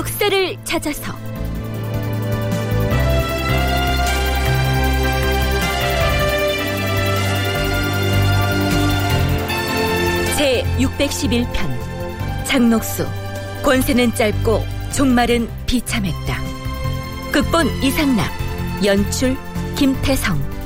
역사를 0.00 0.56
찾아서 0.64 1.12
제 10.38 10.64
611편 10.78 12.46
장록수 12.46 13.06
권세는 13.62 14.14
짧고 14.14 14.64
종말은 14.96 15.50
비참했다. 15.66 16.38
극본 17.30 17.66
이상락 17.82 18.26
연출 18.82 19.36
김태성 19.76 20.59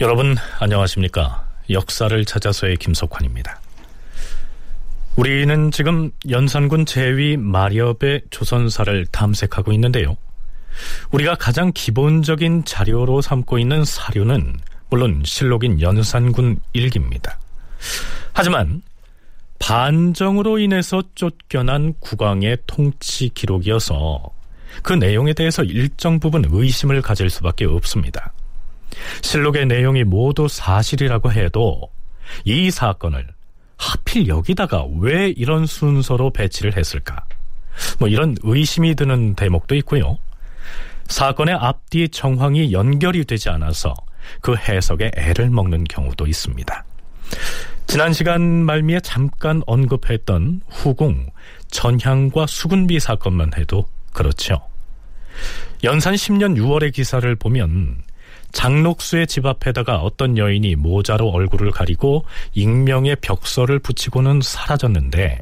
여러분 0.00 0.36
안녕하십니까? 0.60 1.44
역사를 1.70 2.24
찾아서의 2.24 2.76
김석환입니다. 2.76 3.60
우리는 5.16 5.72
지금 5.72 6.12
연산군 6.30 6.86
제위 6.86 7.36
마렵의 7.36 8.22
조선사를 8.30 9.06
탐색하고 9.06 9.72
있는데요. 9.72 10.16
우리가 11.10 11.34
가장 11.34 11.72
기본적인 11.74 12.64
자료로 12.64 13.20
삼고 13.22 13.58
있는 13.58 13.84
사료는 13.84 14.60
물론 14.88 15.22
실록인 15.24 15.80
연산군 15.80 16.60
일기입니다. 16.74 17.36
하지만 18.32 18.82
반정으로 19.58 20.60
인해서 20.60 21.02
쫓겨난 21.16 21.94
국왕의 21.98 22.58
통치 22.68 23.30
기록이어서 23.30 24.22
그 24.84 24.92
내용에 24.92 25.32
대해서 25.32 25.64
일정 25.64 26.20
부분 26.20 26.44
의심을 26.48 27.02
가질 27.02 27.30
수밖에 27.30 27.64
없습니다. 27.64 28.32
실록의 29.22 29.66
내용이 29.66 30.04
모두 30.04 30.48
사실이라고 30.48 31.32
해도 31.32 31.90
이 32.44 32.70
사건을 32.70 33.26
하필 33.76 34.28
여기다가 34.28 34.84
왜 34.98 35.28
이런 35.28 35.66
순서로 35.66 36.32
배치를 36.32 36.76
했을까? 36.76 37.24
뭐 37.98 38.08
이런 38.08 38.36
의심이 38.42 38.94
드는 38.94 39.34
대목도 39.34 39.76
있고요. 39.76 40.18
사건의 41.06 41.54
앞뒤 41.54 42.08
정황이 42.08 42.72
연결이 42.72 43.24
되지 43.24 43.48
않아서 43.48 43.94
그 44.40 44.56
해석에 44.56 45.12
애를 45.16 45.48
먹는 45.50 45.84
경우도 45.84 46.26
있습니다. 46.26 46.84
지난 47.86 48.12
시간 48.12 48.42
말미에 48.42 49.00
잠깐 49.00 49.62
언급했던 49.66 50.60
후궁 50.68 51.30
전향과 51.70 52.46
수군비 52.46 53.00
사건만 53.00 53.52
해도 53.56 53.88
그렇죠. 54.12 54.60
연산 55.84 56.14
10년 56.14 56.56
6월의 56.58 56.92
기사를 56.92 57.34
보면 57.36 58.02
장록수의 58.52 59.26
집 59.26 59.46
앞에다가 59.46 59.98
어떤 59.98 60.38
여인이 60.38 60.76
모자로 60.76 61.28
얼굴을 61.28 61.70
가리고 61.70 62.24
익명의 62.54 63.16
벽서를 63.20 63.78
붙이고는 63.78 64.40
사라졌는데 64.42 65.40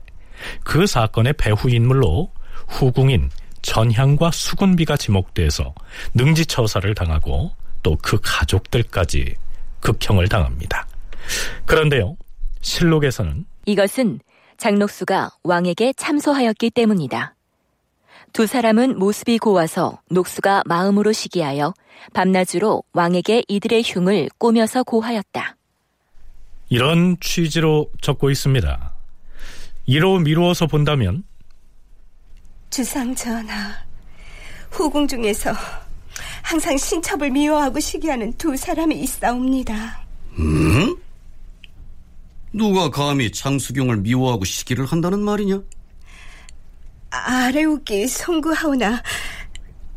그 0.65 0.87
사건의 0.87 1.34
배후 1.34 1.71
인물로 1.71 2.31
후궁인 2.69 3.31
전향과 3.62 4.31
수군비가 4.33 4.97
지목돼서 4.97 5.75
능지처사를 6.15 6.94
당하고 6.94 7.53
또 7.83 7.97
그 8.03 8.19
가족들까지 8.21 9.37
극형을 9.81 10.28
당합니다. 10.28 10.88
그런데요, 11.67 12.17
실록에서는 12.61 13.44
이것은 13.67 14.19
장록수가 14.56 15.31
왕에게 15.44 15.93
참소하였기 15.97 16.71
때문이다. 16.71 17.35
두 18.36 18.47
사람은 18.47 18.98
모습이 18.98 19.38
고와서 19.38 19.98
녹수가 20.10 20.64
마음으로 20.66 21.10
시기하여 21.12 21.72
밤낮으로 22.12 22.82
왕에게 22.92 23.44
이들의 23.48 23.82
흉을 23.82 24.28
꾸며서 24.36 24.82
고하였다. 24.82 25.56
이런 26.69 27.16
취지로 27.19 27.91
적고 28.02 28.28
있습니다. 28.28 28.92
이로 29.86 30.19
미루어서 30.19 30.66
본다면 30.66 31.25
주상 32.69 33.14
전하, 33.14 33.72
후궁 34.70 35.08
중에서 35.08 35.54
항상 36.42 36.76
신첩을 36.76 37.30
미워하고 37.30 37.80
시기하는 37.80 38.34
두 38.34 38.54
사람이 38.54 39.00
있사옵니다. 39.00 40.04
음? 40.38 40.94
누가 42.52 42.91
감히 42.91 43.32
장수경을 43.32 43.96
미워하고 43.96 44.44
시기를 44.44 44.84
한다는 44.84 45.20
말이냐? 45.20 45.62
아래우기 47.16 48.06
송구하오나 48.09 49.03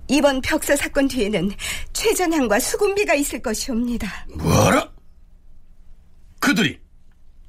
이번 0.08 0.42
벽사 0.42 0.76
사건 0.76 1.08
뒤에는 1.08 1.52
최전향과 1.94 2.60
수군비가 2.60 3.14
있을 3.14 3.42
것이옵니다. 3.42 4.26
뭐라? 4.36 4.90
그들이 6.40 6.80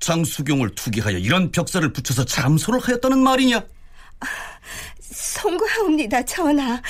장수경을 0.00 0.75
투기하여 0.75 1.19
이런 1.19 1.50
벽사를 1.50 1.91
붙여서 1.92 2.25
참소를 2.25 2.80
하였다는 2.80 3.19
말이냐? 3.19 3.62
송구하옵니다, 5.00 6.22
전하. 6.25 6.80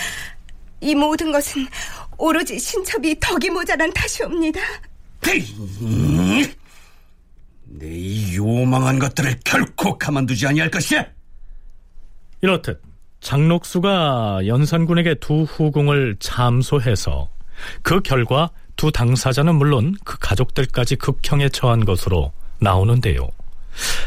이 0.81 0.95
모든 0.95 1.31
것은 1.33 1.67
오로지 2.17 2.59
신첩이 2.59 3.19
덕이 3.21 3.51
모자란 3.51 3.93
탓이옵니다. 3.93 4.61
내 5.21 5.39
이 7.83 8.37
요망한 8.37 8.99
것들을 8.99 9.41
결코 9.45 9.97
가만두지 9.97 10.47
아니할 10.47 10.71
것이야. 10.71 11.07
이렇듯 12.43 12.83
장록수가 13.21 14.47
연산군에게 14.47 15.17
두 15.17 15.43
후궁을 15.43 16.17
참소해서 16.21 17.28
그 17.83 18.01
결과 18.01 18.51
두 18.77 18.91
당사자는 18.91 19.56
물론 19.56 19.95
그 20.05 20.19
가족들까지 20.19 20.97
극형에 20.97 21.51
처한 21.51 21.84
것으로 21.84 22.33
나오는데요. 22.61 23.28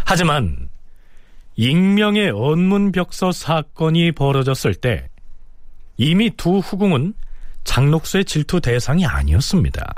하지만 0.05 0.69
익명의 1.55 2.31
언문벽서 2.31 3.31
사건이 3.31 4.13
벌어졌을 4.13 4.73
때 4.73 5.09
이미 5.97 6.31
두 6.35 6.57
후궁은 6.57 7.13
장록수의 7.63 8.25
질투 8.25 8.59
대상이 8.59 9.05
아니었습니다. 9.05 9.93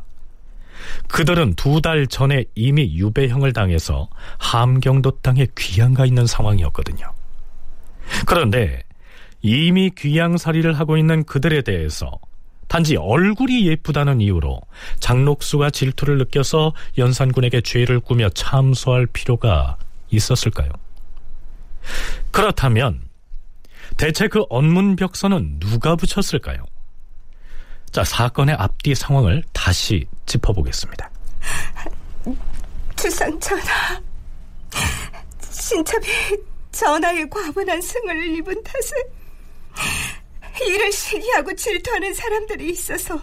그들은 1.07 1.55
두 1.55 1.79
달 1.79 2.05
전에 2.07 2.43
이미 2.53 2.95
유배형을 2.97 3.53
당해서 3.53 4.09
함경도 4.37 5.19
땅에 5.21 5.47
귀양가 5.57 6.05
있는 6.05 6.27
상황이었거든요. 6.27 7.14
그런데 8.25 8.83
이미 9.41 9.91
귀양살이를 9.95 10.77
하고 10.79 10.97
있는 10.97 11.23
그들에 11.23 11.61
대해서 11.61 12.11
단지 12.67 12.95
얼굴이 12.95 13.67
예쁘다는 13.67 14.21
이유로 14.21 14.59
장록수가 14.99 15.69
질투를 15.69 16.17
느껴서 16.17 16.73
연산군에게 16.97 17.61
죄를 17.61 17.99
꾸며 17.99 18.29
참소할 18.29 19.05
필요가 19.07 19.77
있었을까요? 20.09 20.71
그렇다면 22.31 23.01
대체 23.97 24.27
그 24.27 24.43
언문벽서는 24.49 25.59
누가 25.59 25.95
붙였을까요? 25.95 26.65
자, 27.91 28.03
사건의 28.03 28.55
앞뒤 28.55 28.95
상황을 28.95 29.43
다시 29.53 30.05
짚어보겠습니다. 30.25 31.09
주상 32.95 33.39
전하, 33.39 34.01
신첩이 35.39 36.07
전하의 36.75 37.29
과분한 37.29 37.81
승을 37.81 38.37
입은 38.37 38.61
탓에 38.63 38.95
이를 40.67 40.91
시기하고 40.91 41.55
질투하는 41.55 42.13
사람들이 42.13 42.69
있어서 42.71 43.19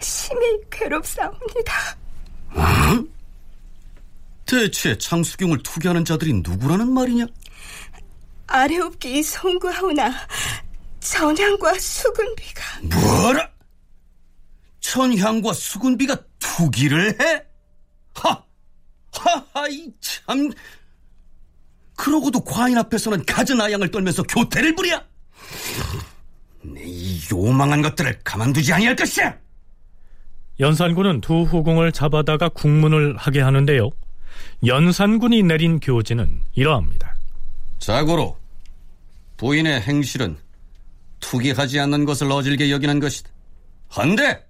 심히 0.00 0.60
괴롭사옵니다. 0.70 1.96
어? 2.50 3.04
대체 4.46 4.96
장수경을 4.96 5.62
투기하는 5.62 6.04
자들이 6.04 6.32
누구라는 6.34 6.90
말이냐? 6.92 7.26
아래옵기 8.46 9.22
송구하오나 9.22 10.14
전향과 11.00 11.78
수군비가 11.78 12.62
뭐라? 12.82 13.50
천향과 14.80 15.52
수군비가 15.52 16.16
투기를 16.38 17.20
해? 17.20 17.44
하! 18.14 18.42
하하 19.12 19.44
아이 19.52 19.92
참. 20.00 20.50
그러고도 21.98 22.40
과인 22.44 22.78
앞에서는 22.78 23.26
갖은 23.26 23.60
아양을 23.60 23.90
떨면서 23.90 24.22
교태를 24.22 24.74
부려. 24.76 25.02
내이 26.62 27.20
요망한 27.32 27.82
것들을 27.82 28.20
가만두지 28.22 28.72
아니할 28.72 28.94
것이야. 28.94 29.36
연산군은 30.60 31.20
두 31.20 31.42
후궁을 31.42 31.90
잡아다가 31.92 32.48
국문을 32.50 33.16
하게 33.16 33.40
하는데요. 33.40 33.90
연산군이 34.64 35.42
내린 35.42 35.80
교지는 35.80 36.40
이러합니다. 36.54 37.16
자고로 37.80 38.38
부인의 39.36 39.80
행실은 39.80 40.36
투기하지 41.18 41.80
않는 41.80 42.04
것을 42.04 42.30
어질게 42.30 42.70
여기는 42.70 43.00
것이다. 43.00 43.30
한데 43.88 44.46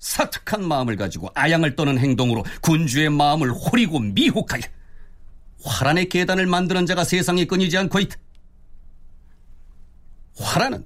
사특한 0.00 0.66
마음을 0.66 0.96
가지고 0.96 1.30
아양을 1.34 1.76
떠는 1.76 1.98
행동으로 1.98 2.44
군주의 2.60 3.08
마음을 3.08 3.50
호리고 3.52 4.00
미혹하여 4.00 4.62
화란의 5.64 6.08
계단을 6.08 6.46
만드는 6.46 6.86
자가 6.86 7.04
세상에 7.04 7.44
끊이지 7.44 7.76
않고 7.78 8.00
있다. 8.00 8.16
화란은 10.38 10.84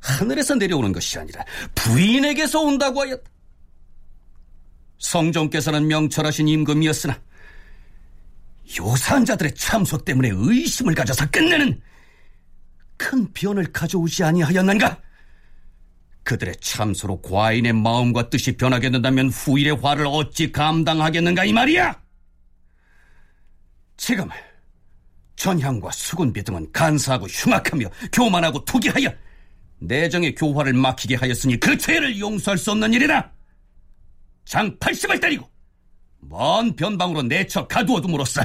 하늘에서 0.00 0.54
내려오는 0.54 0.92
것이 0.92 1.18
아니라 1.18 1.44
부인에게서 1.74 2.60
온다고 2.60 3.02
하였다. 3.02 3.30
성종께서는 4.98 5.86
명철하신 5.86 6.48
임금이었으나 6.48 7.20
요사한 8.78 9.24
자들의 9.24 9.54
참소 9.54 9.98
때문에 9.98 10.30
의심을 10.32 10.94
가져서 10.94 11.30
끝내는 11.30 11.80
큰 12.96 13.32
변을 13.32 13.72
가져오지 13.72 14.24
아니하였는가? 14.24 15.00
그들의 16.24 16.56
참소로 16.60 17.22
과인의 17.22 17.72
마음과 17.72 18.28
뜻이 18.28 18.56
변하게 18.56 18.90
된다면 18.90 19.30
후일의 19.30 19.76
화를 19.76 20.06
어찌 20.06 20.52
감당하겠는가 20.52 21.44
이 21.46 21.52
말이야? 21.52 22.07
지금 23.98 24.26
전향과 25.36 25.90
수군비 25.90 26.42
등은 26.42 26.72
간사하고 26.72 27.26
흉악하며 27.26 27.86
교만하고 28.12 28.64
투기하여 28.64 29.10
내정의 29.80 30.34
교화를 30.34 30.72
막히게 30.72 31.16
하였으니 31.16 31.60
그 31.60 31.76
죄를 31.76 32.18
용서할 32.18 32.56
수 32.56 32.70
없는 32.72 32.94
일이다. 32.94 33.30
장 34.46 34.74
80을 34.78 35.20
때리고 35.20 35.48
먼 36.20 36.74
변방으로 36.74 37.22
내쳐 37.22 37.66
가두어둠으로써 37.68 38.42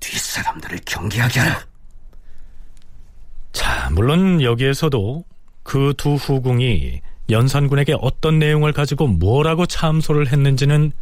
뒷사람들을 0.00 0.78
경계하게 0.86 1.40
하라. 1.40 1.66
자, 3.52 3.90
물론 3.90 4.40
여기에서도 4.40 5.24
그 5.62 5.94
두 5.96 6.14
후궁이 6.14 7.00
연산군에게 7.30 7.96
어떤 8.00 8.38
내용을 8.38 8.72
가지고 8.72 9.06
뭐라고 9.06 9.66
참소를 9.66 10.28
했는지는 10.32 10.92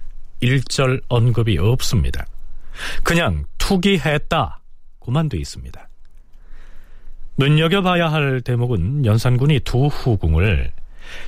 일절 0.40 1.00
언급이 1.08 1.58
없습니다. 1.58 2.26
그냥 3.02 3.44
투기했다. 3.58 4.60
고만 4.98 5.28
돼 5.28 5.38
있습니다. 5.38 5.88
눈여겨봐야 7.36 8.12
할 8.12 8.40
대목은 8.42 9.06
연산군이 9.06 9.60
두 9.60 9.86
후궁을 9.86 10.72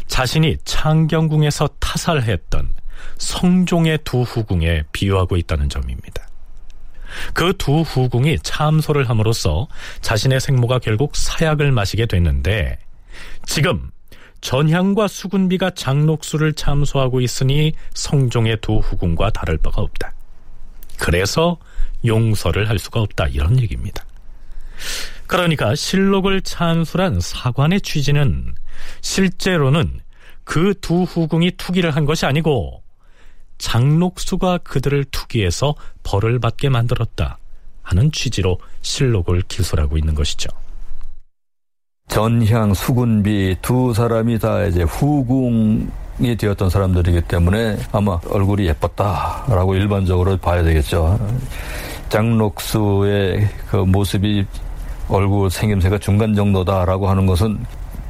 자신이 0.06 0.58
창경궁에서 0.64 1.68
타살했던 1.80 2.74
성종의 3.18 3.98
두 4.04 4.22
후궁에 4.22 4.84
비유하고 4.92 5.36
있다는 5.36 5.68
점입니다. 5.68 6.26
그 7.34 7.52
두 7.58 7.80
후궁이 7.80 8.38
참소를 8.42 9.08
함으로써 9.08 9.68
자신의 10.00 10.40
생모가 10.40 10.78
결국 10.78 11.14
사약을 11.16 11.72
마시게 11.72 12.06
됐는데 12.06 12.78
지금 13.44 13.90
전향과 14.40 15.08
수군비가 15.08 15.70
장록수를 15.70 16.54
참소하고 16.54 17.20
있으니 17.20 17.72
성종의 17.94 18.58
두 18.60 18.78
후궁과 18.78 19.30
다를 19.30 19.56
바가 19.58 19.82
없다. 19.82 20.12
그래서 21.02 21.56
용서를 22.06 22.68
할 22.68 22.78
수가 22.78 23.00
없다 23.00 23.26
이런 23.26 23.58
얘기입니다. 23.58 24.04
그러니까 25.26 25.74
실록을 25.74 26.42
찬술한 26.42 27.18
사관의 27.18 27.80
취지는 27.80 28.54
실제로는 29.00 29.98
그 30.44 30.74
두 30.80 31.02
후궁이 31.02 31.56
투기를 31.56 31.90
한 31.90 32.04
것이 32.04 32.24
아니고 32.24 32.84
장록수가 33.58 34.58
그들을 34.58 35.06
투기해서 35.06 35.74
벌을 36.04 36.38
받게 36.38 36.68
만들었다 36.68 37.36
하는 37.82 38.12
취지로 38.12 38.60
실록을 38.82 39.42
기술하고 39.48 39.98
있는 39.98 40.14
것이죠. 40.14 40.50
전향, 42.06 42.74
수군비 42.74 43.56
두 43.60 43.92
사람이 43.92 44.38
다 44.38 44.66
이제 44.66 44.84
후궁 44.84 45.90
이 46.20 46.36
되었던 46.36 46.70
사람들이기 46.70 47.22
때문에 47.22 47.76
아마 47.92 48.18
얼굴이 48.30 48.66
예뻤다라고 48.66 49.74
일반적으로 49.74 50.36
봐야 50.36 50.62
되겠죠. 50.62 51.18
장록수의 52.08 53.48
그 53.70 53.76
모습이 53.76 54.46
얼굴 55.08 55.50
생김새가 55.50 55.98
중간 55.98 56.34
정도다라고 56.34 57.08
하는 57.08 57.26
것은 57.26 57.58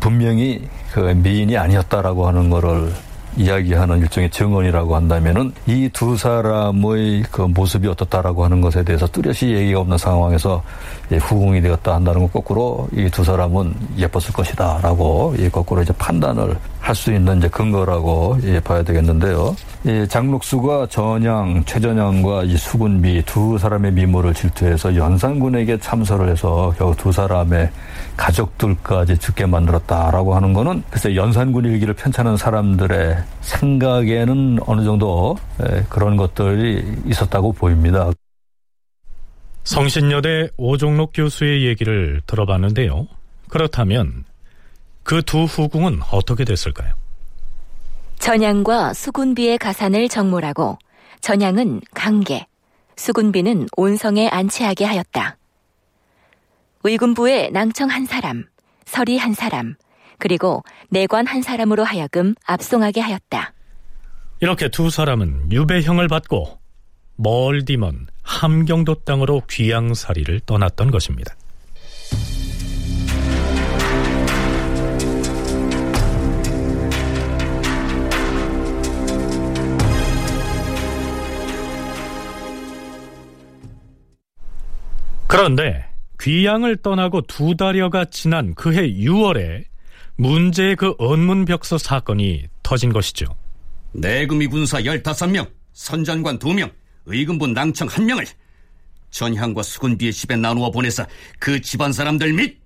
분명히 0.01 0.69
그 0.93 1.01
미인이 1.01 1.57
아니었다라고 1.57 2.27
하는 2.27 2.51
거를 2.51 2.93
이야기하는 3.37 4.01
일종의 4.01 4.29
증언이라고 4.31 4.95
한다면은 4.95 5.53
이 5.67 5.89
두 5.93 6.17
사람의 6.19 7.23
그 7.31 7.43
모습이 7.43 7.89
어떻다라고 7.89 8.45
하는 8.45 8.61
것에 8.61 8.83
대해서 8.85 9.07
뚜렷이 9.07 9.55
얘기가 9.55 9.81
없는 9.81 9.97
상황에서 9.97 10.63
후궁이 11.11 11.63
되었다 11.63 11.95
한다는 11.95 12.23
것 12.23 12.33
거꾸로 12.33 12.89
이 12.95 13.09
두 13.11 13.25
사람은 13.25 13.75
예뻤을 13.97 14.33
것이다라고 14.35 15.37
이 15.39 15.49
거꾸로 15.49 15.81
이제 15.83 15.93
판단을 15.95 16.57
할 16.82 16.96
수 16.96 17.12
있는 17.12 17.38
이제 17.38 17.49
근거라고 17.49 18.38
예, 18.43 18.58
봐야 18.61 18.82
되겠는데요. 18.82 19.56
이 19.84 20.06
장록수가 20.08 20.88
전향, 20.88 21.64
최전향과 21.64 22.44
이 22.44 22.56
수군비 22.56 23.23
두 23.25 23.56
사람의 23.56 23.93
미모를 23.93 24.34
질투해서 24.34 24.94
연산군에게 24.96 25.79
참소를 25.79 26.29
해서 26.29 26.75
겨우 26.76 26.94
두 26.94 27.12
사람의 27.12 27.70
가족들까지 28.17 29.17
죽게 29.19 29.46
만들었다라고 29.46 30.34
하는 30.34 30.52
거는 30.52 30.82
글쎄 30.90 31.14
연산군 31.14 31.64
일기를 31.67 31.94
편찬하는 31.94 32.37
사람들의 32.37 33.17
생각에는 33.40 34.58
어느 34.67 34.84
정도 34.84 35.37
예, 35.62 35.84
그런 35.88 36.17
것들이 36.17 36.84
있었다고 37.06 37.52
보입니다. 37.52 38.11
성신여대 39.64 40.50
오종록 40.56 41.12
교수의 41.14 41.64
얘기를 41.64 42.20
들어봤는데요. 42.26 43.06
그렇다면 43.49 44.25
그 45.05 45.23
두 45.23 45.45
후궁은 45.45 46.01
어떻게 46.11 46.45
됐을까요? 46.45 46.95
전향과 48.19 48.95
수군비의 48.95 49.59
가산을 49.59 50.09
정몰하고 50.09 50.79
전향은 51.21 51.81
강계, 51.95 52.47
수군비는 52.97 53.69
온성에 53.77 54.29
안치하게 54.29 54.85
하였다. 54.85 55.37
의군부에 56.85 57.51
낭청 57.51 57.91
한 57.91 58.06
사람, 58.06 58.44
서리 58.85 59.19
한 59.19 59.35
사람, 59.35 59.75
그리고 60.19 60.63
내관 60.89 61.27
한 61.27 61.43
사람으로 61.43 61.85
하여금 61.85 62.35
압송하게 62.44 63.01
하였다. 63.01 63.53
이렇게 64.41 64.69
두 64.69 64.91
사람은 64.91 65.53
유배형을 65.53 66.09
받고 66.09 66.59
멀디 67.17 67.77
먼 67.77 68.06
함경도 68.23 69.03
땅으로 69.05 69.43
귀양살이를 69.49 70.41
떠났던 70.47 70.91
것입니다. 70.91 71.35
그런데 85.32 85.82
귀양을 86.20 86.77
떠나고 86.77 87.22
두 87.22 87.56
달여가 87.56 88.05
지난 88.10 88.55
그해 88.55 88.93
6월에 88.93 89.65
문제의 90.17 90.77
그 90.77 90.94
언문벽서 90.98 91.79
사건이 91.79 92.48
터진 92.62 92.93
것이죠. 92.93 93.24
내금이 93.93 94.46
군사 94.48 94.82
15명, 94.82 95.51
선전관 95.72 96.39
2명, 96.39 96.70
의금부 97.06 97.46
낭청 97.46 97.89
1명을 97.89 98.27
전향과 99.10 99.62
수군비의 99.62 100.12
집에 100.12 100.36
나누어 100.36 100.70
보내서 100.70 101.06
그 101.39 101.62
집안 101.62 101.94
사람들 101.94 102.34
및 102.34 102.60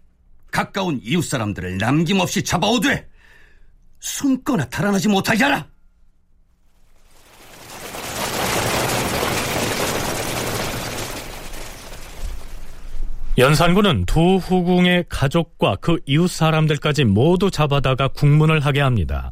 가까운 0.50 0.98
이웃 1.04 1.22
사람들을 1.22 1.78
남김없이 1.78 2.42
잡아오되 2.42 3.08
숨거나 4.00 4.68
달아나지 4.68 5.06
못하게 5.06 5.44
하라. 5.44 5.68
연산군은 13.38 14.06
두 14.06 14.36
후궁의 14.36 15.04
가족과 15.08 15.76
그 15.76 15.98
이웃 16.06 16.28
사람들까지 16.28 17.04
모두 17.04 17.50
잡아다가 17.50 18.08
국문을 18.08 18.60
하게 18.60 18.80
합니다. 18.80 19.30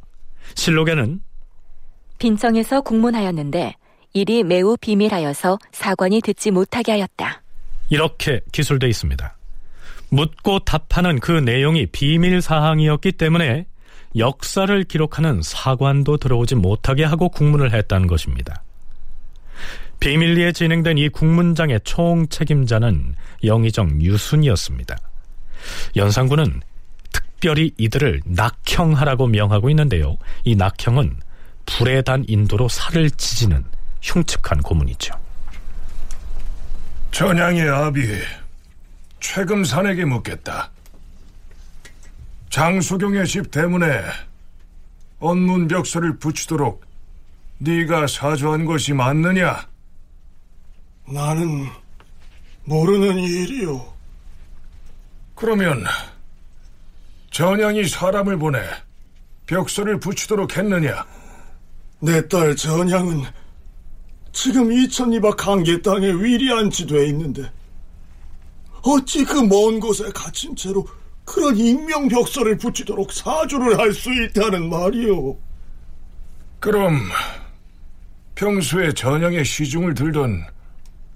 실록에는 0.54 1.20
빈청에서 2.18 2.82
국문하였는데 2.82 3.74
일이 4.12 4.44
매우 4.44 4.76
비밀하여서 4.76 5.58
사관이 5.72 6.20
듣지 6.20 6.50
못하게 6.50 6.92
하였다. 6.92 7.42
이렇게 7.88 8.40
기술돼 8.52 8.88
있습니다. 8.88 9.36
묻고 10.10 10.60
답하는 10.60 11.18
그 11.18 11.32
내용이 11.32 11.86
비밀 11.86 12.42
사항이었기 12.42 13.12
때문에 13.12 13.66
역사를 14.16 14.84
기록하는 14.84 15.40
사관도 15.42 16.18
들어오지 16.18 16.54
못하게 16.56 17.04
하고 17.04 17.30
국문을 17.30 17.72
했다는 17.72 18.06
것입니다. 18.06 18.62
비밀리에 20.00 20.52
진행된 20.52 20.98
이 20.98 21.08
국문장의 21.08 21.80
총 21.84 22.28
책임자는 22.28 23.14
영의정 23.44 24.00
유순이었습니다. 24.02 24.96
연산군은 25.96 26.60
특별히 27.12 27.72
이들을 27.78 28.22
낙형하라고 28.24 29.28
명하고 29.28 29.70
있는데요. 29.70 30.16
이 30.44 30.56
낙형은 30.56 31.16
불에 31.66 32.02
단 32.02 32.24
인도로 32.26 32.68
살을 32.68 33.10
찢는 33.10 33.64
흉측한 34.02 34.60
고문이죠. 34.60 35.14
전향의 37.10 37.68
아비 37.68 38.02
최금산에게 39.20 40.04
묻겠다. 40.04 40.70
장수경의 42.50 43.26
집 43.26 43.50
대문에 43.50 44.02
언문 45.18 45.68
벽서를 45.68 46.18
붙이도록 46.18 46.84
네가 47.58 48.06
사주한 48.06 48.64
것이 48.64 48.92
맞느냐? 48.92 49.66
나는 51.06 51.66
모르는 52.64 53.18
일이요. 53.18 53.92
그러면 55.34 55.84
전향이 57.30 57.86
사람을 57.88 58.38
보내 58.38 58.58
벽서를 59.46 59.98
붙이도록 60.00 60.56
했느냐? 60.56 61.04
내 62.00 62.22
딸 62.28 62.54
전향은 62.56 63.22
지금 64.32 64.72
이천리바 64.72 65.30
강계 65.36 65.80
땅에 65.82 66.06
위리안치돼 66.08 67.06
있는데 67.08 67.50
어찌 68.82 69.24
그 69.24 69.40
먼 69.42 69.80
곳에 69.80 70.04
갇힌 70.14 70.54
채로 70.56 70.86
그런 71.24 71.56
익명 71.56 72.08
벽서를 72.08 72.58
붙이도록 72.58 73.12
사주를 73.12 73.78
할 73.78 73.92
수 73.94 74.10
있다는 74.12 74.68
말이오. 74.68 75.38
그럼 76.60 77.00
평소에 78.34 78.92
전향의 78.92 79.44
시중을 79.44 79.94
들던 79.94 80.44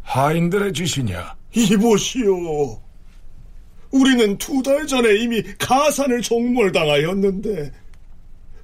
하인들의 0.09 0.73
짓이냐? 0.73 1.37
이보시오. 1.53 2.81
우리는 3.91 4.37
두 4.39 4.63
달 4.63 4.87
전에 4.87 5.17
이미 5.17 5.43
가산을 5.59 6.23
종몰당하였는데 6.23 7.73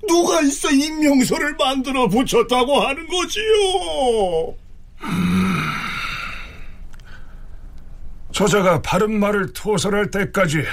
누가 0.09 0.41
있어 0.43 0.71
임명서를 0.71 1.55
만들어 1.59 2.09
붙였다고 2.09 2.81
하는 2.81 3.07
거지요? 3.09 4.55
저자가 8.33 8.81
바른 8.83 9.19
말을 9.19 9.53
토설할 9.53 10.11
때까지 10.11 10.65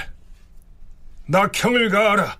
낙형을 1.28 1.90
가하라. 1.90 2.38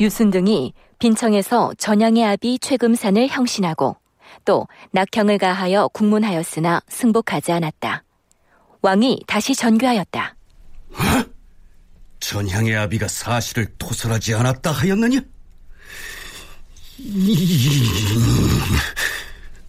유순 0.00 0.30
등이 0.30 0.72
빈청에서 0.98 1.74
전향의 1.78 2.24
아비 2.24 2.58
최금산을 2.58 3.28
형신하고 3.28 3.96
또 4.44 4.66
낙형을 4.92 5.38
가하여 5.38 5.88
국문하였으나 5.88 6.82
승복하지 6.88 7.52
않았다. 7.52 8.02
왕이 8.82 9.22
다시 9.26 9.54
전교하였다. 9.54 10.36
전향의 12.20 12.76
아비가 12.76 13.06
사실을 13.08 13.66
토설하지 13.78 14.34
않았다 14.34 14.72
하였느냐? 14.72 15.20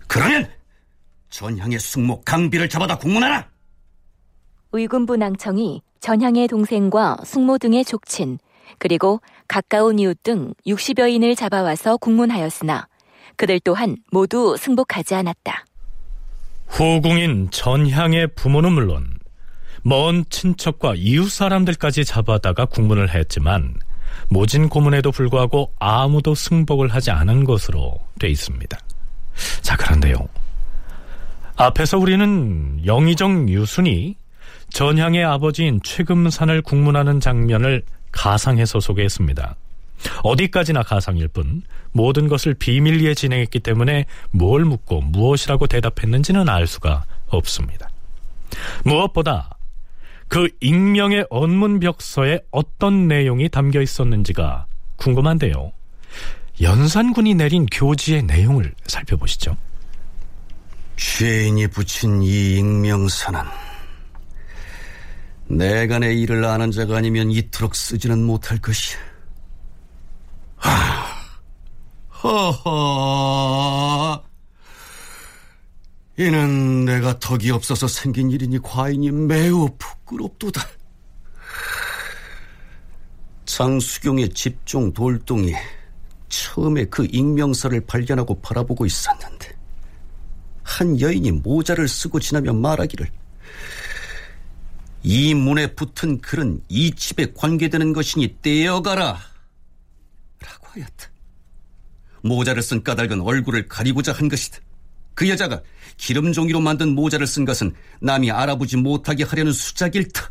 그러면 0.08 0.50
전향의 1.30 1.80
숙모 1.80 2.22
강비를 2.22 2.70
잡아다 2.70 2.98
국문하라. 2.98 3.50
의군부 4.72 5.18
낭청이 5.18 5.82
전향의 6.00 6.48
동생과 6.48 7.18
숙모 7.26 7.58
등의 7.58 7.84
족친 7.86 8.40
그리고 8.78 9.22
가까운 9.48 10.00
이웃 10.00 10.22
등 10.24 10.54
60여인을 10.66 11.36
잡아와서 11.38 11.98
국문하였으나 11.98 12.88
그들 13.36 13.60
또한 13.62 13.98
모두 14.12 14.56
승복하지 14.58 15.16
않았다. 15.16 15.66
후궁인 16.68 17.50
전향의 17.52 18.30
부모는 18.36 18.72
물론 18.72 19.08
먼 19.84 20.26
친척과 20.30 20.96
이웃 20.96 21.30
사람들까지 21.30 22.06
잡아다가 22.06 22.66
국문을 22.66 23.14
했지만 23.14 23.76
모진 24.30 24.70
고문에도 24.70 25.12
불구하고 25.12 25.74
아무도 25.80 26.34
승복을 26.34 26.88
하지 26.88 27.12
않은 27.12 27.44
것으로 27.44 28.00
돼 28.20 28.30
있습니다. 28.30 28.78
자, 29.62 29.76
그런데요. 29.76 30.16
앞에서 31.58 31.98
우리는 31.98 32.86
영의정 32.86 33.50
유순이 33.50 34.16
전향의 34.70 35.24
아버지인 35.24 35.80
최금산을 35.84 36.62
국문하는 36.62 37.20
장면을 37.20 37.84
가상해서 38.16 38.80
소개했습니다. 38.80 39.56
어디까지나 40.24 40.84
가상일 40.84 41.28
뿐 41.28 41.62
모든 41.92 42.28
것을 42.28 42.54
비밀리에 42.54 43.14
진행했기 43.14 43.60
때문에 43.60 44.06
뭘 44.32 44.66
묻고 44.66 45.02
무엇이라고 45.02 45.68
대답했는지는 45.68 46.50
알 46.50 46.68
수가 46.68 47.06
없습니다. 47.28 47.90
무엇보다 48.84 49.58
그 50.28 50.50
익명의 50.60 51.28
언문벽서에 51.30 52.42
어떤 52.52 53.08
내용이 53.08 53.50
담겨 53.50 53.82
있었는지가 53.82 54.66
궁금한데요. 54.98 55.72
연산군이 56.62 57.36
내린 57.36 57.66
교지의 57.66 58.24
내용을 58.24 58.74
살펴보시죠. 58.86 59.58
죄인이 60.96 61.68
붙인 61.68 62.22
이 62.24 62.58
익명서는 62.58 63.42
내가 65.48 66.00
내 66.00 66.14
일을 66.14 66.44
아는 66.46 66.72
자가 66.72 66.98
아니면 66.98 67.32
이토록 67.32 67.76
쓰지는 67.76 68.24
못할 68.24 68.60
것이야. 68.60 68.98
하, 70.58 71.06
허허. 72.24 74.24
이는 76.18 76.86
내가 76.86 77.20
덕이 77.20 77.52
없어서 77.52 77.88
생긴 77.88 78.32
일이니 78.32 78.62
과인이 78.62 79.12
매우 79.12 79.70
부끄럽도다. 79.78 80.62
장수경의 83.46 84.30
집종 84.30 84.92
돌동이 84.94 85.54
처음에 86.30 86.86
그 86.86 87.06
익명서를 87.12 87.86
발견하고 87.86 88.42
바라보고 88.42 88.86
있었는데 88.86 89.56
한 90.64 91.00
여인이 91.00 91.32
모자를 91.32 91.88
쓰고 91.88 92.20
지나며 92.20 92.54
말하기를 92.54 93.08
이 95.08 95.36
문에 95.36 95.68
붙은 95.68 96.20
글은 96.20 96.64
이 96.68 96.90
집에 96.90 97.32
관계되는 97.32 97.94
것이니 97.94 98.38
떼어가라 98.42 99.20
라고 100.40 100.68
하였다. 100.68 101.12
모자를 102.24 102.64
쓴 102.64 102.82
까닭은 102.82 103.22
얼굴을 103.22 103.68
가리고자 103.68 104.14
한 104.14 104.28
것이다. 104.30 104.58
그 105.14 105.30
여자가 105.30 105.62
기름종이로 105.98 106.60
만든 106.60 106.96
모자를 106.96 107.28
쓴 107.28 107.46
것은 107.46 107.76
남이 108.02 108.32
알아보지 108.32 108.78
못하게 108.78 109.26
하려는 109.26 109.54
수작일 109.54 110.12
터. 110.12 110.24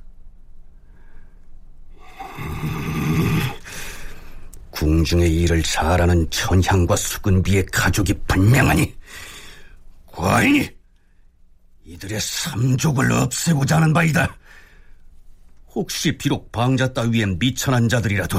궁중의 4.70 5.32
일을 5.36 5.62
잘하는 5.62 6.28
천향과 6.30 6.96
수근비의 6.96 7.66
가족이 7.66 8.14
분명하니 8.26 8.92
과인이 10.06 10.68
이들의 11.84 12.20
삼족을 12.20 13.12
없애고자 13.12 13.76
하는 13.76 13.92
바이다. 13.92 14.36
혹시 15.74 16.16
비록 16.16 16.52
방자 16.52 16.92
따위엔 16.92 17.38
미천한 17.38 17.88
자들이라도 17.88 18.38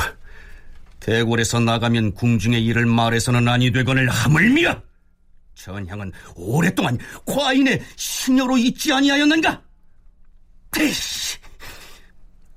대궐에서 0.99 1.59
나가면 1.59 2.13
궁중의 2.13 2.65
일을 2.65 2.85
말해서는 2.85 3.47
아니 3.47 3.71
되거늘 3.71 4.09
하물며 4.09 4.81
전향은 5.55 6.11
오랫동안 6.35 6.97
과인의 7.25 7.81
시녀로 7.95 8.57
있지 8.57 8.91
아니하였는가? 8.91 9.61
대시 10.71 11.37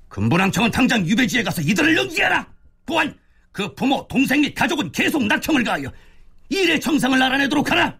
금분왕청은 0.07 0.71
당장 0.71 1.05
유배지에 1.05 1.43
가서 1.43 1.61
이들을 1.61 1.95
연기하라. 1.95 2.47
또한 2.85 3.15
그 3.51 3.73
부모, 3.75 4.05
동생 4.07 4.41
및 4.41 4.53
가족은 4.53 4.91
계속 4.91 5.23
낙형을 5.25 5.63
가하여 5.63 5.91
일의 6.49 6.79
정상을 6.79 7.21
알아내도록 7.21 7.69
하라. 7.71 7.97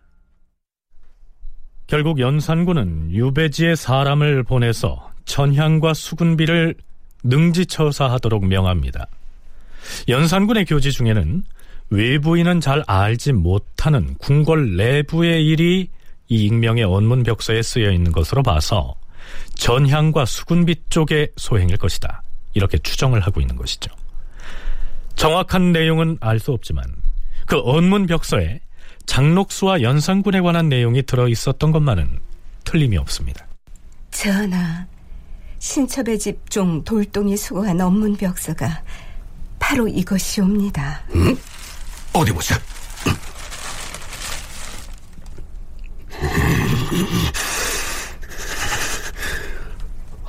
결국 1.88 2.20
연산군은 2.20 3.12
유배지에 3.12 3.76
사람을 3.76 4.44
보내서 4.44 5.09
전향과 5.26 5.94
수군비를 5.94 6.76
능지처사하도록 7.24 8.46
명합니다. 8.46 9.08
연산군의 10.08 10.66
교지 10.66 10.92
중에는 10.92 11.44
외부인은 11.90 12.62
잘 12.62 12.84
알지 12.88 13.34
못하는 13.34 14.16
궁궐 14.16 14.76
내부의 14.78 15.46
일이 15.46 15.90
이 16.28 16.46
익명의 16.46 16.84
언문벽서에 16.84 17.62
쓰여 17.62 17.92
있는 17.92 18.12
것으로 18.12 18.44
봐서 18.44 18.96
전향과 19.56 20.26
수군비 20.26 20.76
쪽의 20.90 21.30
소행일 21.38 21.78
것이다. 21.78 22.22
이렇게 22.54 22.78
추정을 22.78 23.20
하고 23.22 23.42
있는 23.42 23.56
것이죠. 23.56 23.92
정확한 25.16 25.72
내용은 25.72 26.18
알 26.22 26.40
수 26.40 26.52
없지만 26.52 26.86
그 27.46 27.60
언문벽서에 27.60 28.62
장록수와 29.06 29.82
연산군에 29.82 30.40
관한 30.42 30.70
내용이 30.70 31.02
들어 31.04 31.28
있었던 31.28 31.72
것만은 31.72 32.20
틀림이 32.64 32.98
없습니다. 32.98 33.48
전하, 34.12 34.86
신첩의 35.60 36.20
집종 36.20 36.84
돌동이 36.84 37.38
수고한 37.38 37.80
업문벽서가 37.82 38.82
바로 39.60 39.88
이것이옵니다. 39.88 41.02
응? 41.16 41.38
어디 42.14 42.32
보자. 42.32 42.60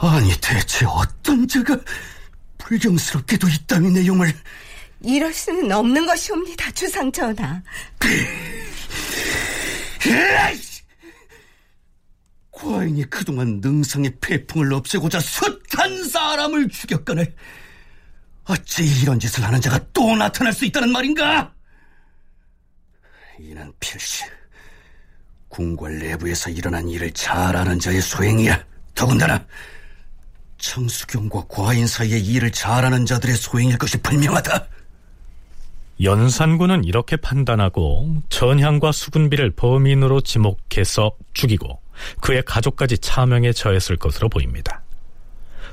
아니 0.03 0.33
대체 0.41 0.85
어떤 0.87 1.47
자가 1.47 1.79
불경스럽게도 2.59 3.49
이 3.49 3.53
땅의 3.67 3.91
내용을 3.93 4.33
이럴 5.03 5.33
수는 5.33 5.73
없는 5.73 6.07
것이옵니다, 6.07 6.71
주상 6.73 7.11
전하. 7.11 7.63
과인이 12.61 13.09
그동안 13.09 13.61
능성의 13.63 14.17
폐풍을 14.21 14.73
없애고자 14.75 15.19
숱한 15.19 16.05
사람을 16.09 16.69
죽였거늘 16.69 17.35
어찌 18.45 18.85
이런 19.01 19.19
짓을 19.19 19.45
하는 19.45 19.61
자가 19.61 19.81
또 19.95 20.15
나타날 20.15 20.53
수 20.53 20.67
있다는 20.67 20.93
말인가? 20.93 21.55
이는 23.39 23.73
필시 23.81 24.25
궁궐 25.49 25.99
내부에서 25.99 26.51
일어난 26.51 26.87
일을 26.87 27.11
잘 27.13 27.57
아는 27.57 27.79
자의 27.79 28.03
소행이야. 28.03 28.63
더군다나 28.95 29.45
청수경과 30.59 31.47
과인 31.49 31.87
사이의 31.87 32.21
일을 32.21 32.53
잘 32.53 32.85
아는 32.85 33.07
자들의 33.07 33.37
소행일 33.37 33.79
것이 33.79 33.97
분명하다. 34.03 34.69
연산군은 36.03 36.85
이렇게 36.85 37.17
판단하고 37.17 38.23
전향과 38.29 38.93
수군비를 38.93 39.51
범인으로 39.53 40.21
지목해서 40.21 41.13
죽이고 41.33 41.81
그의 42.21 42.43
가족까지 42.45 42.99
차명에 42.99 43.53
처했을 43.53 43.97
것으로 43.97 44.29
보입니다. 44.29 44.83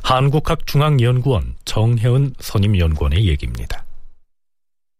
한국학중앙연구원 0.03 1.55
정혜은 1.65 2.35
선임연구원의 2.39 3.25
얘기입니다. 3.27 3.86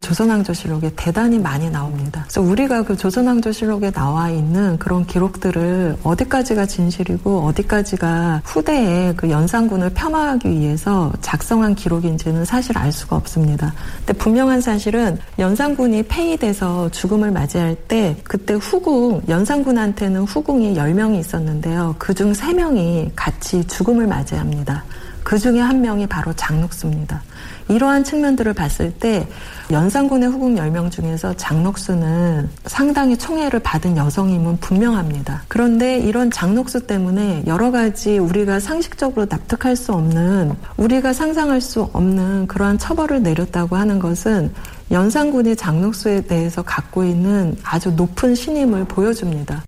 조선왕조실록에 0.08 0.92
대단히 0.96 1.40
많이 1.40 1.70
나옵니다. 1.70 2.22
그래서 2.24 2.42
우리가 2.42 2.84
그 2.84 2.96
조선왕조실록에 2.96 3.92
나와 3.92 4.30
있는 4.30 4.78
그런 4.78 5.06
기록들을 5.06 5.98
어디까지가 6.04 6.66
진실이고 6.66 7.42
어디까지가 7.42 8.44
후대에 8.46 9.14
그 9.18 9.30
연산군을 9.30 9.90
폄하하기 9.90 10.50
위해서 10.50 11.12
작성한 11.22 11.76
기록인지는 11.76 12.46
사실 12.46 12.78
알 12.78 12.92
수가 12.92 13.16
없습니다. 13.18 13.74
근데 14.06 14.14
분명한 14.14 14.62
사실은 14.62 15.18
연산군이 15.40 16.04
폐위돼서 16.04 16.90
죽음을 16.90 17.32
맞이할 17.32 17.76
때 17.88 18.16
그때 18.24 18.54
후궁, 18.54 19.24
연산군한테는 19.28 20.22
후궁이 20.22 20.76
10명이 20.76 21.20
있었는데요. 21.20 21.96
그중 21.98 22.32
3명이 22.32 23.12
같이 23.16 23.66
죽음을 23.68 24.08
맞이합니다. 24.08 24.86
그 25.24 25.38
중에 25.38 25.60
한 25.60 25.82
명이 25.82 26.08
바로 26.08 26.32
장록수입니다. 26.32 27.22
이러한 27.70 28.04
측면들을 28.04 28.54
봤을 28.54 28.92
때 28.92 29.28
연산군의 29.72 30.30
후궁 30.30 30.56
10명 30.56 30.92
중에서 30.92 31.36
장록수는 31.36 32.50
상당히 32.66 33.18
총애를 33.18 33.60
받은 33.60 33.98
여성임은 33.98 34.58
분명합니다. 34.58 35.44
그런데 35.48 36.00
이런 36.00 36.32
장록수 36.32 36.88
때문에 36.88 37.44
여러 37.48 37.72
가지 37.72 38.18
우리가 38.18 38.60
상식적으로 38.60 39.26
납득할 39.30 39.76
수 39.76 39.94
없는 39.94 40.56
우리가 40.78 41.14
상상할 41.14 41.60
수 41.60 41.84
없는 41.94 42.48
그러한 42.48 42.78
처벌을 42.78 43.22
내렸다고 43.24 43.76
하는 43.76 44.00
것은 44.00 44.54
연산군이 44.92 45.56
장록수에 45.56 46.22
대해서 46.22 46.62
갖고 46.62 47.04
있는 47.04 47.58
아주 47.64 47.92
높은 47.92 48.36
신임을 48.36 48.86
보여줍니다. 48.86 49.64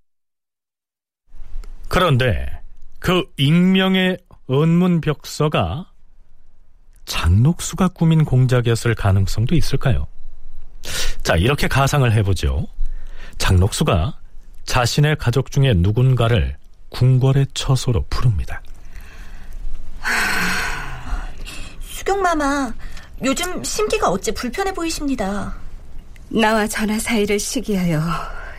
그런데 1.90 2.46
그 3.00 3.24
익명의 3.38 4.18
은문벽서가 4.50 5.89
장록수가 7.10 7.90
꾸민 7.90 8.24
공작이었을 8.24 8.96
가능성도 8.96 9.56
있을까요? 9.56 10.08
자, 11.24 11.36
이렇게 11.36 11.68
가상을 11.68 12.10
해보죠. 12.14 12.68
장록수가 13.40 14.14
자신의 14.66 15.18
가족 15.18 15.52
중에 15.52 15.74
누군가를 15.74 16.56
궁궐의 16.90 17.48
처소로 17.54 18.06
부릅니다. 18.10 18.62
수경마마, 21.82 22.72
요즘 23.26 23.64
심기가 23.64 24.10
어째 24.10 24.32
불편해 24.32 24.72
보이십니다. 24.72 25.56
나와 26.30 26.68
전하 26.68 27.00
사이를 27.00 27.40
시기하여 27.40 28.02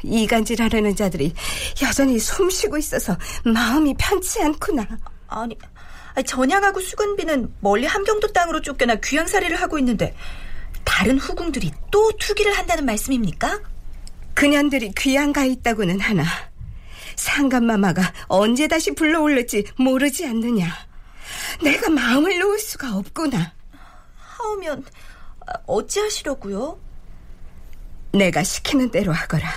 이간질하려는 0.03 0.97
자들이 0.97 1.33
여전히 1.83 2.19
숨쉬고 2.19 2.79
있어서 2.79 3.17
마음이 3.45 3.95
편치 3.97 4.43
않구나. 4.43 4.87
아니, 5.29 5.57
전향하고 6.27 6.81
수근비는 6.81 7.55
멀리 7.61 7.87
함경도 7.87 8.29
땅으로 8.29 8.61
쫓겨나 8.63 8.97
귀양살이를 8.97 9.61
하고 9.61 9.79
있는데 9.79 10.15
다른 10.85 11.19
후궁들이 11.19 11.73
또 11.91 12.13
투기를 12.19 12.57
한다는 12.57 12.85
말씀입니까? 12.85 13.61
그년들이 14.35 14.93
귀양 14.97 15.33
가 15.33 15.45
있다고는 15.45 16.01
하나 16.01 16.25
상감마마가 17.17 18.13
언제 18.29 18.67
다시 18.69 18.95
불러올릴지 18.95 19.65
모르지 19.77 20.27
않느냐. 20.27 20.75
내가 21.63 21.91
마음을 21.91 22.39
놓을 22.39 22.59
수가 22.59 22.97
없구나. 22.97 23.53
하오면 24.17 24.85
어찌하시려고요? 25.67 26.81
내가 28.13 28.43
시키는 28.43 28.91
대로 28.91 29.13
하거라. 29.13 29.49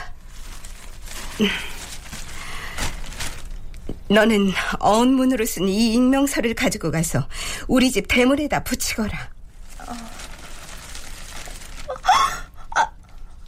너는 4.14 4.52
언문으로 4.80 5.46
쓴 5.46 5.68
이 5.68 5.94
익명서를 5.94 6.54
가지고 6.54 6.92
가서 6.92 7.28
우리 7.68 7.92
집 7.92 8.08
대문에다 8.08 8.64
붙이거라. 8.64 9.32
어... 9.88 9.94
아, 12.76 12.92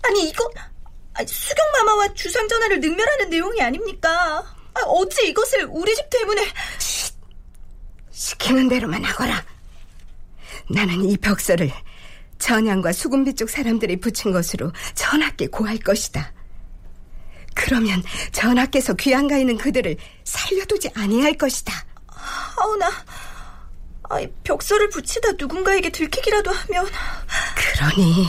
아니 0.04 0.30
이거 0.30 0.50
수경 1.28 1.66
마마와 1.72 2.14
주상전하를 2.14 2.80
능멸하는 2.80 3.30
내용이 3.30 3.62
아닙니까? 3.62 4.44
아, 4.74 4.80
어찌 4.86 5.28
이것을 5.30 5.68
우리 5.70 5.94
집 5.96 6.10
대문에 6.10 6.42
쉿! 6.80 7.16
시키는 8.12 8.70
대로만 8.70 9.04
하거라. 9.04 9.44
나는 10.70 11.04
이 11.06 11.16
벽서를 11.18 11.72
전양과 12.40 12.92
수군비 12.92 13.36
쪽 13.36 13.50
사람들이 13.50 14.00
붙인 14.00 14.32
것으로 14.32 14.72
전하께 14.96 15.48
고할 15.48 15.78
것이다. 15.78 16.34
그러면 17.56 18.04
전하께서 18.32 18.94
귀양 18.94 19.28
가 19.28 19.38
있는 19.38 19.58
그들을 19.58 19.98
살려두지 20.24 20.92
아니할 20.94 21.34
것이다. 21.36 21.74
하오나, 22.06 22.92
아이, 24.04 24.28
벽서를 24.44 24.90
붙이다 24.90 25.32
누군가에게 25.32 25.90
들키기라도 25.90 26.52
하면. 26.52 26.86
그러니, 27.56 28.28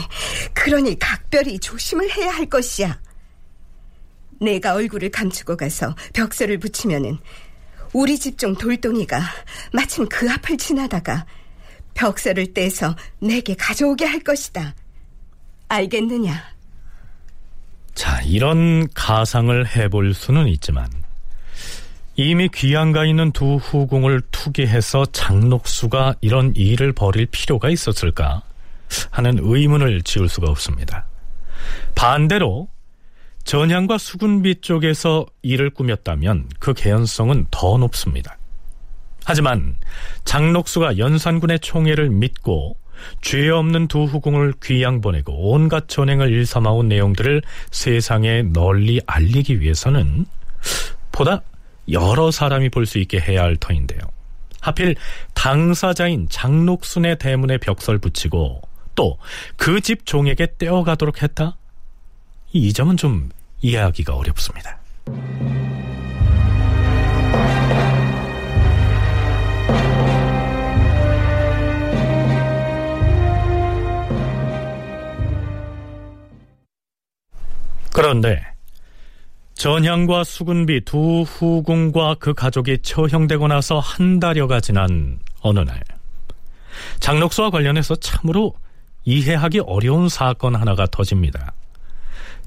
그러니 0.55 0.99
각별히 0.99 1.59
조심을 1.59 2.11
해야 2.17 2.31
할 2.31 2.47
것이야. 2.47 2.99
내가 4.41 4.75
얼굴을 4.75 5.11
감추고 5.11 5.57
가서 5.57 5.95
벽서를 6.15 6.59
붙이면은 6.59 7.19
우리 7.93 8.19
집중 8.19 8.55
돌덩이가 8.55 9.21
마침 9.73 10.09
그 10.09 10.31
앞을 10.31 10.59
지나다가 10.59 11.27
벽서를 11.95 12.53
떼서 12.53 12.95
내게 13.19 13.55
가져오게 13.55 14.05
할 14.05 14.21
것이다. 14.21 14.75
알겠느냐? 15.69 16.56
자, 17.97 18.21
이런 18.21 18.87
가상을 18.93 19.75
해볼 19.75 20.13
수는 20.13 20.49
있지만 20.49 20.89
이미 22.15 22.49
귀양가 22.49 23.07
있는 23.07 23.33
두 23.33 23.57
후궁을 23.57 24.21
투기해서 24.31 25.07
장록수가 25.07 26.17
이런 26.21 26.53
일을 26.55 26.93
벌일 26.93 27.27
필요가 27.27 27.71
있었을까 27.71 28.43
하는 29.11 29.39
의문을 29.41 30.03
지울 30.03 30.29
수가 30.29 30.51
없습니다. 30.51 31.07
반대로 31.95 32.69
전향과 33.45 33.97
수군비 33.97 34.61
쪽에서 34.61 35.25
일을 35.41 35.71
꾸몄다면 35.71 36.51
그 36.59 36.75
개연성은 36.75 37.47
더 37.51 37.79
높습니다. 37.79 38.37
하지만 39.25 39.75
장록수가 40.25 40.99
연산군의 40.99 41.61
총애를 41.61 42.11
믿고 42.11 42.77
죄 43.21 43.49
없는 43.51 43.89
두 43.89 44.05
후궁을 44.05 44.55
귀양 44.63 45.01
보내고 45.01 45.53
온갖 45.53 45.89
전행을 45.89 46.31
일삼아온 46.33 46.89
내용들을 46.89 47.43
세상에 47.71 48.43
널리 48.43 49.01
알리기 49.07 49.61
위해서는 49.61 50.27
보다 51.13 51.43
여러 51.91 52.31
사람이 52.31 52.69
볼 52.71 52.87
수 52.87 52.99
있게 52.99 53.21
해야 53.21 53.43
할 53.43 53.57
터인데요. 53.57 54.01
하필 54.61 54.97
당사자인 55.35 56.27
장록순의 56.29 57.19
대문에 57.19 57.59
벽설 57.59 57.99
붙이고 57.99 58.61
또 58.97 59.19
그 59.57 59.81
집 59.81 60.05
종에게 60.07 60.49
떼어가도록 60.59 61.23
했다? 61.23 61.57
이 62.53 62.73
점은 62.73 62.97
좀 62.97 63.29
이해하기가 63.61 64.15
어렵습니다. 64.17 64.79
그런데 77.97 78.43
전향과 79.55 80.25
수군비 80.25 80.83
두 80.85 81.23
후궁과 81.23 82.17
그 82.19 82.35
가족이 82.35 82.81
처형되고 82.83 83.49
나서 83.49 83.79
한 83.79 84.21
달여가 84.21 84.61
지난 84.61 85.19
어느 85.41 85.61
날 85.61 85.83
장록수와 87.01 87.49
관련해서 87.49 87.97
참으로 87.97 88.53
이해하기 89.07 89.61
어려운 89.61 90.11
사건 90.11 90.57
하나가 90.57 90.85
터집니다. 90.85 91.55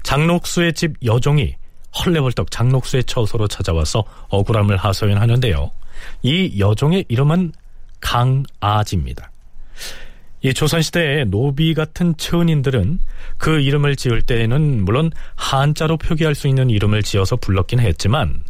장록수의 0.04 0.72
집 0.72 0.94
여종이 1.04 1.56
헐레벌떡 1.98 2.52
장록수의 2.52 3.02
처소로 3.02 3.48
찾아와서 3.48 4.04
억울함을 4.28 4.76
하소연하는데요. 4.76 5.68
이 6.22 6.60
여종의 6.60 7.06
이름은 7.08 7.50
강아지입니다. 7.98 9.32
이 10.42 10.54
조선시대의 10.54 11.26
노비 11.26 11.74
같은 11.74 12.16
처은인들은 12.16 12.98
그 13.36 13.60
이름을 13.60 13.96
지을 13.96 14.22
때에는 14.22 14.84
물론 14.84 15.10
한자로 15.34 15.98
표기할 15.98 16.34
수 16.34 16.48
있는 16.48 16.70
이름을 16.70 17.02
지어서 17.02 17.36
불렀긴 17.36 17.80
했지만 17.80 18.42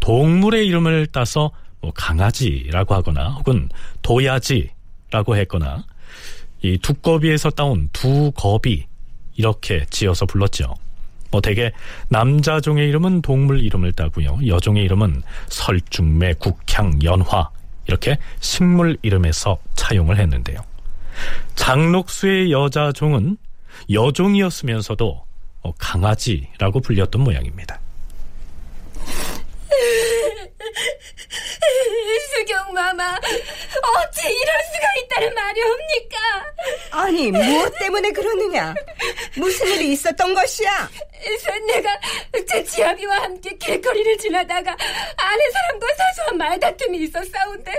동물의 0.00 0.66
이름을 0.66 1.06
따서 1.06 1.50
뭐 1.80 1.92
강아지라고 1.94 2.94
하거나 2.94 3.30
혹은 3.30 3.68
도야지라고 4.02 5.36
했거나 5.36 5.84
이 6.62 6.76
두꺼비에서 6.76 7.50
따온 7.50 7.88
두거비 7.92 8.84
이렇게 9.36 9.86
지어서 9.88 10.26
불렀죠. 10.26 10.74
뭐 11.30 11.40
대개 11.40 11.72
남자 12.08 12.60
종의 12.60 12.88
이름은 12.88 13.22
동물 13.22 13.60
이름을 13.60 13.92
따고요. 13.92 14.40
여종의 14.46 14.84
이름은 14.84 15.22
설중매, 15.48 16.34
국향, 16.34 17.02
연화 17.02 17.48
이렇게 17.86 18.18
식물 18.40 18.98
이름에서 19.00 19.58
차용을 19.74 20.18
했는데요. 20.18 20.69
장록수의 21.54 22.52
여자 22.52 22.92
종은 22.92 23.36
여종이었으면서도 23.90 25.24
어, 25.62 25.72
강아지라고 25.78 26.80
불렸던 26.80 27.22
모양입니다. 27.22 27.80
수경 32.34 32.72
마마 32.72 33.14
어찌 33.14 34.26
이럴 34.28 34.62
수가 34.72 34.86
있다는 35.04 35.34
말이옵니까? 35.34 36.16
아니 36.90 37.30
무엇 37.30 37.78
때문에 37.78 38.10
그러느냐? 38.12 38.74
무슨 39.36 39.66
일이 39.68 39.92
있었던 39.92 40.34
것이야? 40.34 40.88
샌내가 41.38 42.00
제 42.48 42.64
지아비와 42.64 43.22
함께 43.22 43.56
길거리를 43.56 44.18
지나다가 44.18 44.72
아내 45.16 45.50
사람과 45.50 45.86
사소한 45.96 46.38
말다툼이 46.38 47.04
있었사온데 47.04 47.72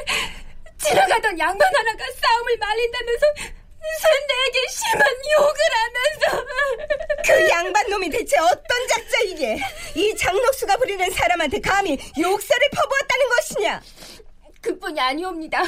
지나가던 0.83 1.37
양반 1.39 1.75
하나가 1.75 2.05
싸움을 2.21 2.57
말린다면서 2.57 3.25
샌내에게 4.01 4.67
심한 4.69 5.07
욕을 5.31 5.59
하면서 5.73 6.45
그 7.25 7.49
양반 7.49 7.89
놈이 7.89 8.09
대체 8.09 8.37
어떤 8.37 8.87
작자 8.87 9.19
이게 9.25 9.57
이 9.95 10.15
장록수가 10.15 10.77
부리는 10.77 11.11
사람한테 11.11 11.59
감히 11.61 11.97
욕설을 12.19 12.69
퍼부었다는 12.75 13.29
것이냐? 13.29 13.81
그뿐이 14.61 14.99
아니옵니다. 14.99 15.63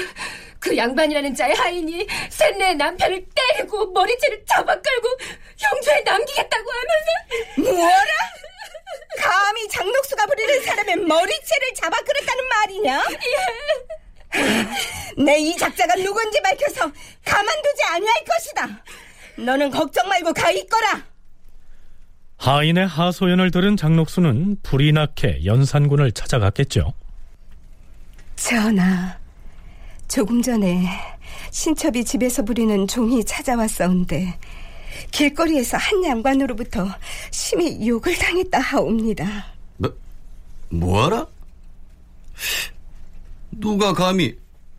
그 0.59 0.77
양반이라는 0.77 1.33
자의 1.35 1.55
하인이 1.55 2.07
샌내의 2.29 2.75
남편을 2.75 3.25
때리고 3.35 3.91
머리채를 3.91 4.45
잡아 4.47 4.75
끌고 4.79 5.09
형조에 5.57 6.01
남기겠다고 6.01 6.71
하면서 6.71 7.71
뭐라? 7.71 8.13
감히 9.17 9.67
장록수가 9.67 10.25
부리는 10.27 10.61
사람의 10.63 10.95
머리채를 10.97 11.73
잡아 11.75 11.97
끌었다는 12.01 12.47
말이냐? 12.47 13.03
예. 13.11 14.02
내 15.17 15.37
이 15.39 15.55
작자가 15.57 15.93
누군지 15.95 16.41
밝혀서 16.41 16.91
가만두지 17.25 17.83
아니할 17.91 18.15
것이다. 18.25 18.83
너는 19.37 19.69
걱정 19.71 20.07
말고 20.07 20.33
가 20.33 20.51
있거라. 20.51 21.03
하인의 22.37 22.87
하소연을 22.87 23.51
들은 23.51 23.77
장록수는 23.77 24.57
불이 24.63 24.91
나게 24.91 25.45
연산군을 25.45 26.11
찾아갔겠죠. 26.11 26.93
전하, 28.35 29.17
조금 30.07 30.41
전에 30.41 30.83
신첩이 31.51 32.03
집에서 32.03 32.43
부리는 32.43 32.87
종이 32.87 33.23
찾아왔사온데 33.23 34.37
길거리에서 35.11 35.77
한 35.77 36.03
양반으로부터 36.03 36.87
심히 37.31 37.87
욕을 37.87 38.17
당했다 38.17 38.59
하옵니다. 38.59 39.45
뭐, 39.77 39.95
뭐하라? 40.69 41.27
누가 43.59 43.93
감히 43.93 44.35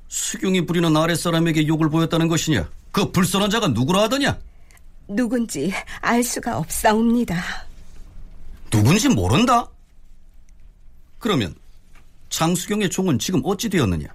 수경이 0.09 0.67
부리는 0.67 0.97
아랫사람에게 0.97 1.67
욕을 1.67 1.89
보였다는 1.91 2.29
것이냐? 2.29 2.69
그 2.93 3.11
불선한 3.11 3.51
자가 3.51 3.69
누구라 3.69 4.03
하더냐? 4.03 4.39
누군지 5.09 5.73
알 6.01 6.23
수가 6.23 6.59
없사옵니다. 6.59 7.43
누군지 8.71 9.09
모른다? 9.09 9.69
그러면 11.19 11.55
장수경의 12.31 12.91
종은 12.91 13.19
지금 13.19 13.41
어찌 13.45 13.69
되었느냐? 13.69 14.07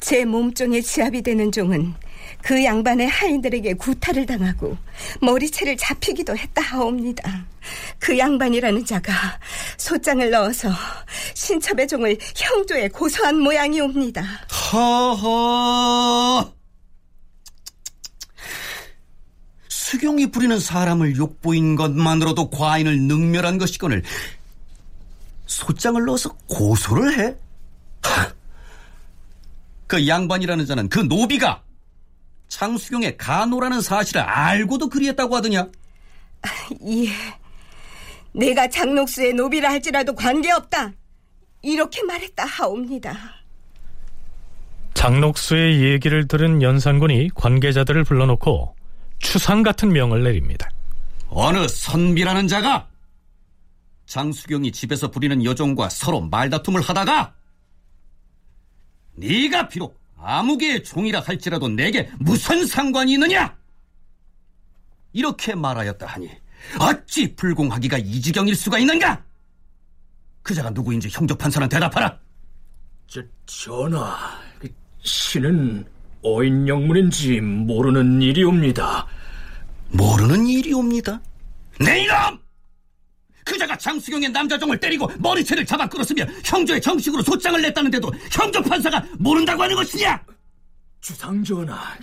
제 0.00 0.24
몸종의 0.24 0.82
지압이 0.82 1.22
되는 1.22 1.50
종은 1.52 1.94
그 2.42 2.64
양반의 2.64 3.08
하인들에게 3.08 3.74
구타를 3.74 4.26
당하고 4.26 4.76
머리채를 5.20 5.76
잡히기도 5.76 6.36
했다 6.36 6.60
하옵니다. 6.60 7.46
그 7.98 8.18
양반이라는 8.18 8.84
자가 8.84 9.12
소장을 9.76 10.28
넣어서 10.30 10.70
신첩의 11.34 11.88
종을 11.88 12.18
형조에 12.34 12.88
고소한 12.88 13.38
모양이옵니다. 13.38 14.22
하하! 14.48 16.50
수경이 19.68 20.30
부리는 20.30 20.58
사람을 20.58 21.16
욕보인 21.16 21.76
것만으로도 21.76 22.50
과인을 22.50 23.02
능멸한 23.02 23.58
것이거늘 23.58 24.02
소장을 25.46 26.02
넣어서 26.06 26.34
고소를 26.48 27.18
해? 27.18 27.36
하. 28.02 28.32
그 29.86 30.08
양반이라는 30.08 30.64
자는 30.64 30.88
그 30.88 31.00
노비가 31.00 31.62
장수경의 32.52 33.16
간호라는 33.16 33.80
사실을 33.80 34.20
알고도 34.20 34.90
그리했다고 34.90 35.36
하더냐? 35.36 35.68
예. 36.86 37.08
내가 38.32 38.68
장록수의 38.68 39.32
노비라 39.32 39.70
할지라도 39.70 40.14
관계없다. 40.14 40.92
이렇게 41.62 42.02
말했다 42.02 42.44
하옵니다. 42.44 43.16
장록수의 44.92 45.82
얘기를 45.82 46.28
들은 46.28 46.60
연산군이 46.60 47.30
관계자들을 47.34 48.04
불러놓고 48.04 48.76
추상 49.18 49.62
같은 49.62 49.90
명을 49.90 50.22
내립니다. 50.22 50.68
어느 51.28 51.66
선비라는 51.66 52.48
자가 52.48 52.88
장수경이 54.04 54.72
집에서 54.72 55.10
부리는 55.10 55.42
여종과 55.42 55.88
서로 55.88 56.20
말다툼을 56.20 56.82
하다가 56.82 57.34
네가 59.14 59.68
비록 59.68 60.01
아무개의 60.22 60.84
종이라 60.84 61.20
할지라도 61.20 61.68
내게 61.68 62.10
무슨 62.18 62.66
상관이 62.66 63.14
있느냐? 63.14 63.56
이렇게 65.12 65.54
말하였다 65.54 66.06
하니 66.06 66.30
어찌 66.78 67.34
불공하기가 67.34 67.98
이 67.98 68.20
지경일 68.20 68.54
수가 68.54 68.78
있는가? 68.78 69.22
그 70.42 70.54
자가 70.54 70.70
누구인지 70.70 71.08
형조판사는 71.10 71.68
대답하라. 71.68 72.18
저, 73.06 73.22
전하, 73.46 74.40
그 74.58 74.68
신은 75.02 75.86
어인 76.22 76.66
영문인지 76.66 77.40
모르는 77.40 78.22
일이옵니다. 78.22 79.06
모르는 79.90 80.46
일이옵니다. 80.46 81.20
내 81.80 82.04
이놈! 82.04 82.41
그자가 83.44 83.76
장수경의 83.76 84.30
남자종을 84.30 84.78
때리고 84.78 85.10
머리채를 85.18 85.66
잡아 85.66 85.88
끌었으며 85.88 86.24
형조의 86.44 86.80
정식으로 86.80 87.22
소장을 87.22 87.60
냈다는데도 87.60 88.12
형조 88.30 88.62
판사가 88.62 89.04
모른다고 89.18 89.62
하는 89.62 89.76
것이냐? 89.76 90.20
주상전하, 91.00 91.96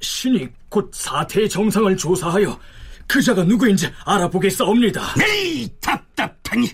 신이 0.00 0.48
곧 0.68 0.90
사태의 0.94 1.48
정상을 1.48 1.96
조사하여 1.96 2.58
그자가 3.06 3.42
누구인지 3.42 3.90
알아보겠사옵니다. 4.04 5.14
에이, 5.20 5.68
답답하니! 5.80 6.68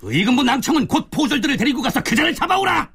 의금부 0.00 0.44
남청은 0.44 0.86
곧 0.86 1.08
포졸들을 1.10 1.56
데리고 1.56 1.82
가서 1.82 2.00
그자를 2.00 2.32
잡아오라! 2.34 2.88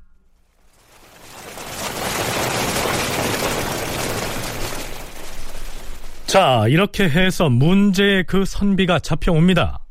자, 6.25 6.65
이렇게 6.67 7.03
해서 7.03 7.49
문제의 7.49 8.23
그 8.23 8.45
선비가 8.45 8.99
잡혀옵니다. 8.99 9.83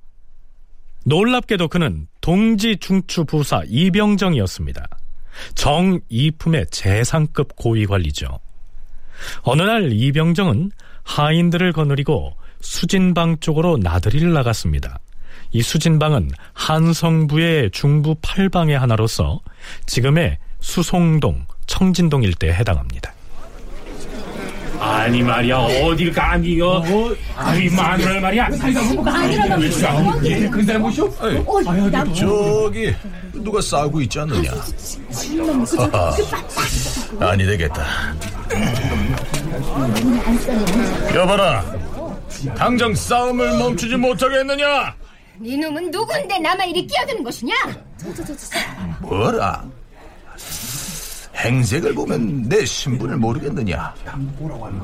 놀랍게도 1.05 1.69
그는 1.69 2.07
동지 2.21 2.77
중추 2.77 3.25
부사 3.25 3.62
이병정이었습니다. 3.67 4.87
정이품의 5.55 6.67
재상급 6.71 7.57
고위 7.57 7.87
관리죠. 7.87 8.38
어느 9.43 9.62
날 9.62 9.93
이병정은 9.93 10.71
하인들을 11.05 11.73
거느리고 11.73 12.37
수진방 12.61 13.38
쪽으로 13.41 13.77
나들이를 13.79 14.33
나갔습니다. 14.33 14.99
이 15.53 15.62
수진방은 15.62 16.31
한성부의 16.55 17.71
중부 17.73 18.17
팔방의 18.23 18.79
하나로서 18.79 19.41
지금의 19.87 20.38
수송동, 20.61 21.47
청진동 21.67 22.23
일대에 22.23 22.53
해당합니다. 22.53 23.12
아니 24.83 25.23
말이야 25.23 25.57
어딜 25.59 26.12
가니요? 26.12 26.83
아이 27.37 27.68
마누라 27.71 28.21
말이야. 28.21 28.49
그 30.51 30.64
사람 30.64 30.83
보쇼? 30.83 31.09
저기 32.16 32.92
누가 33.33 33.61
싸우고 33.61 34.01
있지 34.03 34.18
않느냐? 34.18 34.51
하하, 35.92 36.12
아니 37.31 37.47
되겠다. 37.47 37.85
여봐라, 41.14 41.64
당장 42.57 42.92
싸움을 42.92 43.59
멈추지 43.59 43.97
못하겠느냐? 43.97 44.95
네 45.38 45.57
놈은 45.59 45.92
누군데 45.92 46.40
나만 46.40 46.68
이리 46.68 46.85
끼어드는 46.88 47.23
것이냐? 47.23 47.55
뭐라? 49.01 49.64
행색을 51.35 51.95
보면 51.95 52.42
내 52.49 52.64
신분을 52.64 53.16
모르겠느냐? 53.16 53.95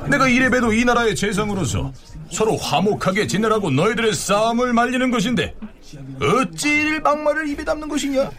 내가 0.09 0.29
이래봬도 0.29 0.73
이 0.73 0.85
나라의 0.85 1.15
재성으로서 1.15 1.93
서로 2.33 2.57
화목하게 2.57 3.27
지내라고 3.27 3.71
너희들의 3.71 4.15
싸움을 4.15 4.73
말리는 4.73 5.11
것인데 5.11 5.55
어찌 6.21 6.69
일방말을 6.69 7.49
입에 7.49 7.65
담는 7.65 7.89
것이냐? 7.89 8.31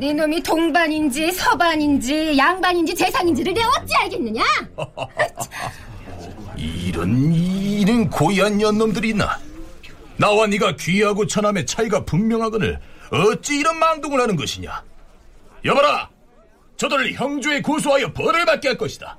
네 0.00 0.12
놈이 0.12 0.42
동반인지 0.42 1.30
서반인지 1.32 2.36
양반인지 2.36 2.94
재상인지를 2.94 3.54
내가 3.54 3.68
어찌 3.80 3.94
알겠느냐? 3.94 4.42
이런 6.56 7.32
이런 7.32 8.10
고얀 8.10 8.58
년놈들이 8.58 9.10
있나? 9.10 9.38
나와 10.16 10.46
네가 10.48 10.74
귀하고 10.76 11.26
천함의 11.26 11.64
차이가 11.66 12.04
분명하거늘 12.04 12.80
어찌 13.12 13.58
이런 13.58 13.78
망동을 13.78 14.20
하는 14.20 14.34
것이냐? 14.36 14.82
여봐라, 15.64 16.08
저들을 16.78 17.12
형주에 17.12 17.60
고소하여 17.60 18.12
벌을 18.12 18.46
받게 18.46 18.68
할 18.68 18.78
것이다. 18.78 19.18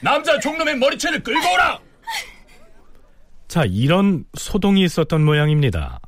남자 0.00 0.38
종놈의 0.40 0.76
머리채를 0.78 1.22
끌고 1.22 1.52
오라. 1.52 1.78
자, 3.46 3.64
이런 3.66 4.24
소동이 4.36 4.82
있었던 4.82 5.24
모양입니다. 5.24 6.00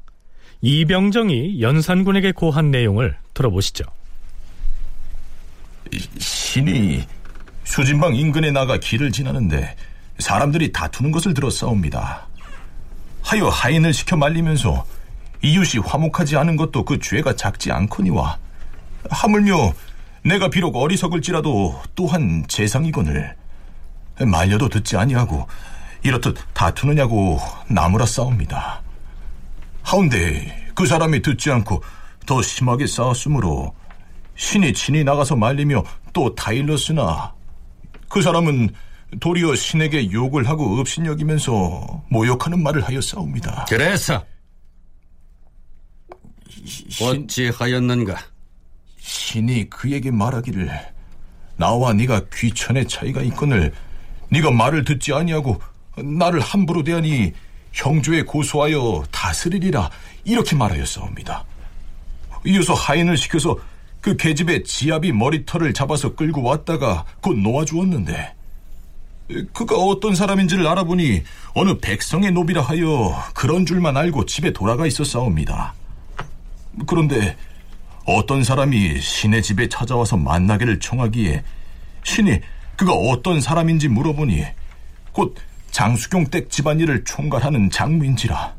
이병정이 0.63 1.61
연산군에게 1.61 2.33
고한 2.33 2.71
내용을 2.71 3.17
들어보시죠. 3.35 3.85
신이 6.19 7.07
수진방 7.65 8.17
인근에 8.17 8.51
나가 8.51 8.79
길을 8.79 9.13
지나는데 9.13 9.77
사람들이 10.19 10.73
다투는 10.73 11.13
것을 11.13 11.35
들었사옵니다. 11.35 12.27
하여 13.23 13.49
하인을 13.49 13.93
시켜 13.93 14.17
말리면서 14.17 14.87
이웃이 15.43 15.83
화목하지 15.85 16.37
않은 16.39 16.57
것도 16.57 16.85
그 16.85 16.99
죄가 16.99 17.37
작지 17.37 17.71
않거니와 17.71 18.39
하물며 19.11 19.75
내가 20.27 20.49
비록 20.49 20.75
어리석을지라도 20.75 21.81
또한 21.95 22.45
재상이거늘 22.49 23.37
말려도 24.27 24.69
듣지 24.69 24.97
아니하고 24.97 25.47
이렇듯 26.03 26.37
다투느냐고 26.53 27.39
나무라 27.69 28.05
싸웁니다. 28.07 28.83
하운데 29.83 30.73
그 30.75 30.85
사람이 30.85 31.23
듣지 31.23 31.51
않고 31.53 31.83
더 32.27 32.43
심하게 32.43 32.89
싸웠으므로 32.89 33.73
신이 34.35 34.73
친히 34.73 35.05
나가서 35.05 35.37
말리며 35.37 35.85
또 36.13 36.35
타일렀으나 36.35 37.33
그 38.09 38.21
사람은 38.21 38.71
도리어 39.21 39.55
신에게 39.55 40.11
욕을 40.11 40.49
하고 40.49 40.81
업신여기면서 40.81 42.03
모욕하는 42.11 42.63
말을 42.63 42.83
하여 42.83 43.01
싸웁니다. 43.01 43.67
그래서 43.69 44.25
어찌 47.01 47.49
하였는가? 47.51 48.36
신이 49.07 49.71
그에게 49.71 50.11
말하기를 50.11 50.69
나와 51.57 51.93
네가 51.93 52.23
귀천의 52.35 52.89
차이가 52.89 53.23
있거늘 53.23 53.73
네가 54.31 54.51
말을 54.51 54.85
듣지 54.85 55.15
아니하고 55.15 55.61
나를 55.97 56.41
함부로 56.41 56.83
대하니 56.83 57.33
형조에 57.73 58.23
고소하여 58.23 59.05
다스리리라 59.13 59.91
이렇게 60.25 60.57
말하였사옵니다. 60.57 61.45
이어서 62.47 62.75
하인을 62.75 63.17
시켜서 63.17 63.57
그 64.01 64.17
계집의 64.17 64.65
지압이 64.65 65.13
머리털을 65.13 65.73
잡아서 65.73 66.17
끌고 66.17 66.43
왔다가 66.43 67.05
곧 67.21 67.39
놓아주었는데 67.39 68.35
그가 69.53 69.77
어떤 69.77 70.17
사람인지를 70.17 70.67
알아보니 70.67 71.23
어느 71.55 71.79
백성의 71.79 72.33
노비라 72.33 72.61
하여 72.61 73.17
그런 73.35 73.67
줄만 73.67 73.97
알고 73.97 74.27
집에 74.27 74.53
돌아가 74.53 74.87
있었사옵니다. 74.87 75.75
그런데 76.87 77.37
어떤 78.07 78.45
사람이 78.45 79.01
신의 79.01 79.43
집에 79.43 79.69
찾아와서 79.69 80.17
만나기를 80.17 80.79
청하기에 80.79 81.43
신이 82.05 82.41
그가 82.77 82.93
어떤 82.93 83.41
사람인지 83.41 83.89
물어보니 83.89 84.45
곧 85.13 85.35
장수경 85.73 86.27
댁 86.27 86.51
집안일을 86.51 87.05
총괄하는 87.05 87.71
장무인지라 87.71 88.55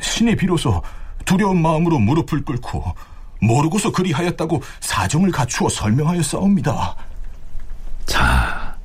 신이 0.00 0.36
비로소 0.36 0.82
두려운 1.24 1.60
마음으로 1.62 1.98
무릎을 1.98 2.44
꿇고 2.44 2.94
모르고서 3.40 3.92
그리하였다고 3.92 4.62
사정을 4.80 5.30
갖추어 5.30 5.68
설명하여 5.68 6.22
싸웁니다. 6.22 6.96
자, 8.06 8.76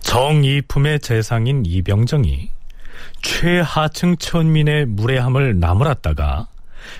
정이품의 0.00 1.00
재상인 1.00 1.64
이병정이 1.64 2.50
최하층 3.22 4.16
천민의 4.16 4.86
무례함을 4.86 5.60
나무랐다가 5.60 6.48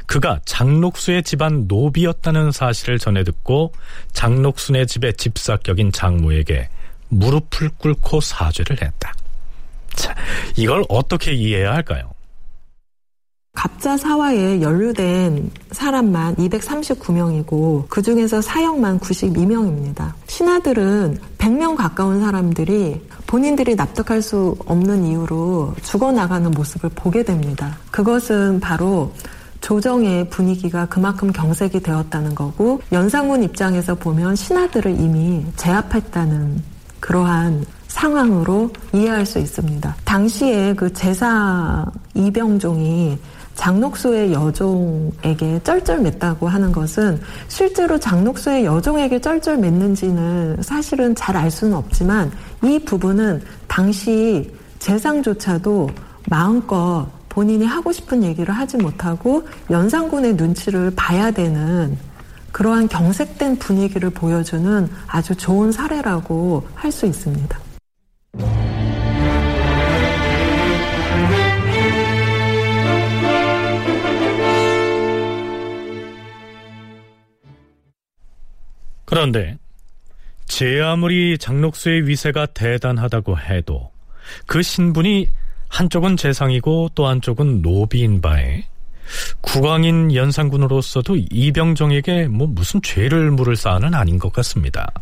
그가 0.06 0.40
장록수의 0.44 1.22
집안 1.22 1.66
노비였다는 1.68 2.52
사실을 2.52 2.98
전해 2.98 3.24
듣고 3.24 3.72
장록순의 4.12 4.86
집의 4.86 5.14
집사격인 5.14 5.92
장모에게 5.92 6.68
무릎을 7.08 7.70
꿇고 7.78 8.20
사죄를 8.20 8.82
했다. 8.82 9.12
자, 9.94 10.14
이걸 10.56 10.84
어떻게 10.88 11.32
이해해야 11.32 11.72
할까요? 11.72 12.12
갑자 13.52 13.96
사화에 13.96 14.62
연루된 14.62 15.50
사람만 15.72 16.36
239명이고 16.36 17.88
그 17.88 18.00
중에서 18.00 18.40
사형만 18.40 19.00
92명입니다. 19.00 20.12
신하들은 20.28 21.18
100명 21.36 21.76
가까운 21.76 22.20
사람들이 22.20 23.00
본인들이 23.26 23.74
납득할 23.74 24.22
수 24.22 24.56
없는 24.66 25.04
이유로 25.04 25.74
죽어나가는 25.82 26.50
모습을 26.50 26.90
보게 26.94 27.24
됩니다. 27.24 27.76
그것은 27.90 28.60
바로 28.60 29.12
조정의 29.60 30.30
분위기가 30.30 30.86
그만큼 30.86 31.32
경색이 31.32 31.80
되었다는 31.80 32.34
거고 32.34 32.80
연상군 32.92 33.42
입장에서 33.42 33.94
보면 33.94 34.36
신하들을 34.36 34.98
이미 34.98 35.44
제압했다는 35.56 36.62
그러한 37.00 37.64
상황으로 37.88 38.70
이해할 38.92 39.26
수 39.26 39.38
있습니다. 39.38 39.96
당시에 40.04 40.74
그 40.74 40.92
제사 40.92 41.84
이병종이 42.14 43.18
장록수의 43.54 44.32
여종에게 44.32 45.60
쩔쩔맸다고 45.64 46.46
하는 46.46 46.72
것은 46.72 47.20
실제로 47.48 47.98
장록수의 47.98 48.64
여종에게 48.64 49.18
쩔쩔맸는지는 49.18 50.62
사실은 50.62 51.14
잘 51.14 51.36
알 51.36 51.50
수는 51.50 51.76
없지만 51.76 52.30
이 52.62 52.78
부분은 52.78 53.42
당시 53.66 54.50
재상조차도 54.78 55.90
마음껏 56.28 57.06
본인이 57.30 57.64
하고 57.64 57.92
싶은 57.92 58.22
얘기를 58.22 58.52
하지 58.54 58.76
못하고 58.76 59.48
연산군의 59.70 60.34
눈치를 60.34 60.92
봐야 60.94 61.30
되는 61.30 61.96
그러한 62.52 62.88
경색된 62.88 63.58
분위기를 63.58 64.10
보여주는 64.10 64.90
아주 65.06 65.34
좋은 65.34 65.72
사례라고 65.72 66.68
할 66.74 66.90
수 66.92 67.06
있습니다. 67.06 67.58
그런데 79.04 79.58
제 80.46 80.80
아무리 80.80 81.36
장록수의 81.36 82.06
위세가 82.06 82.46
대단하다고 82.46 83.38
해도 83.38 83.90
그 84.46 84.62
신분이 84.62 85.28
한쪽은 85.70 86.16
재상이고 86.16 86.90
또 86.94 87.06
한쪽은 87.06 87.62
노비인 87.62 88.20
바에 88.20 88.64
국왕인 89.40 90.14
연산군으로서도 90.14 91.16
이병정에게 91.30 92.28
뭐 92.28 92.46
무슨 92.46 92.82
죄를 92.82 93.30
물을 93.30 93.56
사안은 93.56 93.94
아닌 93.94 94.18
것 94.18 94.32
같습니다. 94.32 94.92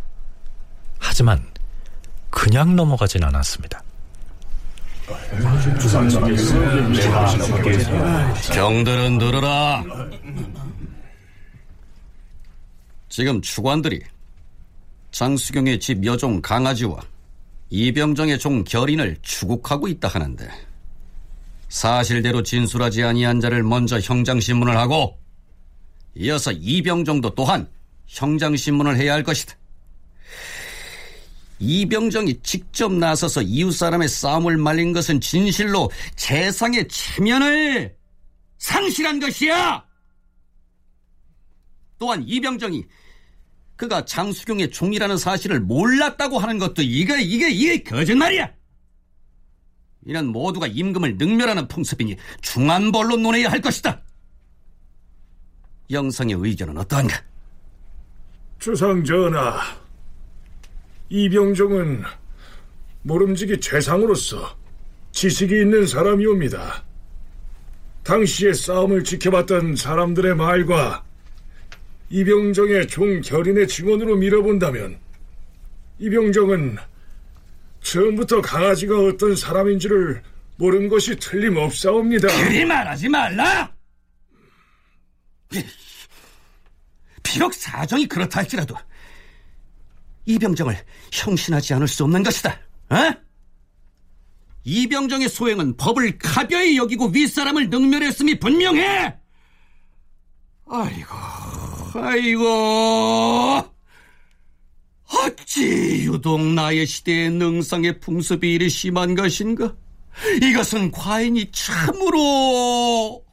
하지만 0.98 1.44
그냥 2.30 2.76
넘어가진 2.76 3.24
않았습니다. 3.24 3.82
경들은 8.54 9.18
들으라. 9.18 9.84
지금 13.08 13.40
추관들이 13.40 14.02
장수경의 15.10 15.80
집 15.80 16.04
여종 16.04 16.42
강아지와 16.42 17.00
이병정의 17.70 18.38
종 18.38 18.64
결인을 18.64 19.18
추국하고 19.22 19.88
있다 19.88 20.08
하는데 20.08 20.48
사실대로 21.68 22.42
진술하지 22.42 23.02
아니한 23.02 23.40
자를 23.40 23.62
먼저 23.62 24.00
형장신문을 24.00 24.76
하고 24.76 25.18
이어서 26.14 26.52
이병정도 26.52 27.34
또한 27.34 27.68
형장신문을 28.06 28.96
해야 28.96 29.12
할 29.12 29.22
것이다. 29.22 29.54
이병정이 31.60 32.40
직접 32.42 32.92
나서서 32.92 33.42
이웃 33.42 33.72
사람의 33.72 34.08
싸움을 34.08 34.56
말린 34.56 34.92
것은 34.92 35.20
진실로 35.20 35.90
재상의 36.16 36.88
체면을 36.88 37.96
상실한 38.58 39.20
것이야. 39.20 39.84
또한 41.98 42.24
이병정이 42.26 42.84
그가 43.78 44.04
장수경의 44.04 44.72
종이라는 44.72 45.16
사실을 45.16 45.60
몰랐다고 45.60 46.40
하는 46.40 46.58
것도 46.58 46.82
이게 46.82 47.22
이게 47.22 47.48
이게 47.48 47.82
거짓말이야. 47.84 48.50
이는 50.04 50.26
모두가 50.26 50.66
임금을 50.66 51.16
능멸하는 51.16 51.68
풍습이니 51.68 52.16
중한 52.42 52.90
벌로 52.90 53.16
논해야 53.16 53.48
할 53.48 53.60
것이다. 53.60 54.02
영상의 55.90 56.34
의견은 56.38 56.76
어떠한가? 56.76 57.22
주상 58.58 59.04
전하, 59.04 59.60
이병종은 61.08 62.02
모름지기 63.02 63.60
최상으로서 63.60 64.56
지식이 65.12 65.54
있는 65.54 65.86
사람이옵니다. 65.86 66.82
당시의 68.02 68.54
싸움을 68.54 69.04
지켜봤던 69.04 69.76
사람들의 69.76 70.34
말과 70.34 71.04
이병정의 72.10 72.88
종결인의 72.88 73.68
증언으로 73.68 74.16
밀어본다면 74.16 74.98
이병정은 75.98 76.78
처음부터 77.82 78.40
강아지가 78.40 78.98
어떤 78.98 79.36
사람인지를 79.36 80.22
모른 80.56 80.88
것이 80.88 81.16
틀림없사옵니다. 81.16 82.28
그리 82.28 82.64
말하지 82.64 83.08
말라! 83.08 83.72
비록 87.22 87.54
사정이 87.54 88.06
그렇다 88.06 88.40
할지라도 88.40 88.74
이병정을 90.26 90.76
형신하지 91.12 91.74
않을 91.74 91.88
수 91.88 92.04
없는 92.04 92.22
것이다. 92.22 92.58
어? 92.90 92.96
이병정의 94.64 95.28
소행은 95.28 95.76
법을 95.76 96.18
가벼이 96.18 96.76
여기고 96.76 97.08
윗사람을 97.08 97.70
능멸했음이 97.70 98.38
분명해! 98.38 99.16
아이고, 100.70 101.14
아이고. 101.94 103.62
어찌 105.10 106.04
유독 106.04 106.40
나의 106.40 106.86
시대의 106.86 107.30
능상의 107.30 108.00
풍습이 108.00 108.54
이리 108.54 108.68
심한 108.68 109.14
것인가? 109.14 109.74
이것은 110.42 110.90
과인이 110.90 111.50
참으로 111.52 113.24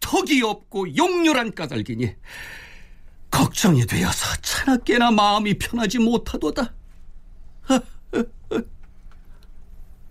턱이 0.00 0.42
없고 0.42 0.96
용렬한 0.96 1.54
까닭이니 1.54 2.14
걱정이 3.30 3.86
되어서 3.86 4.36
차나깨나 4.42 5.12
마음이 5.12 5.58
편하지 5.58 5.98
못하도다. 5.98 6.74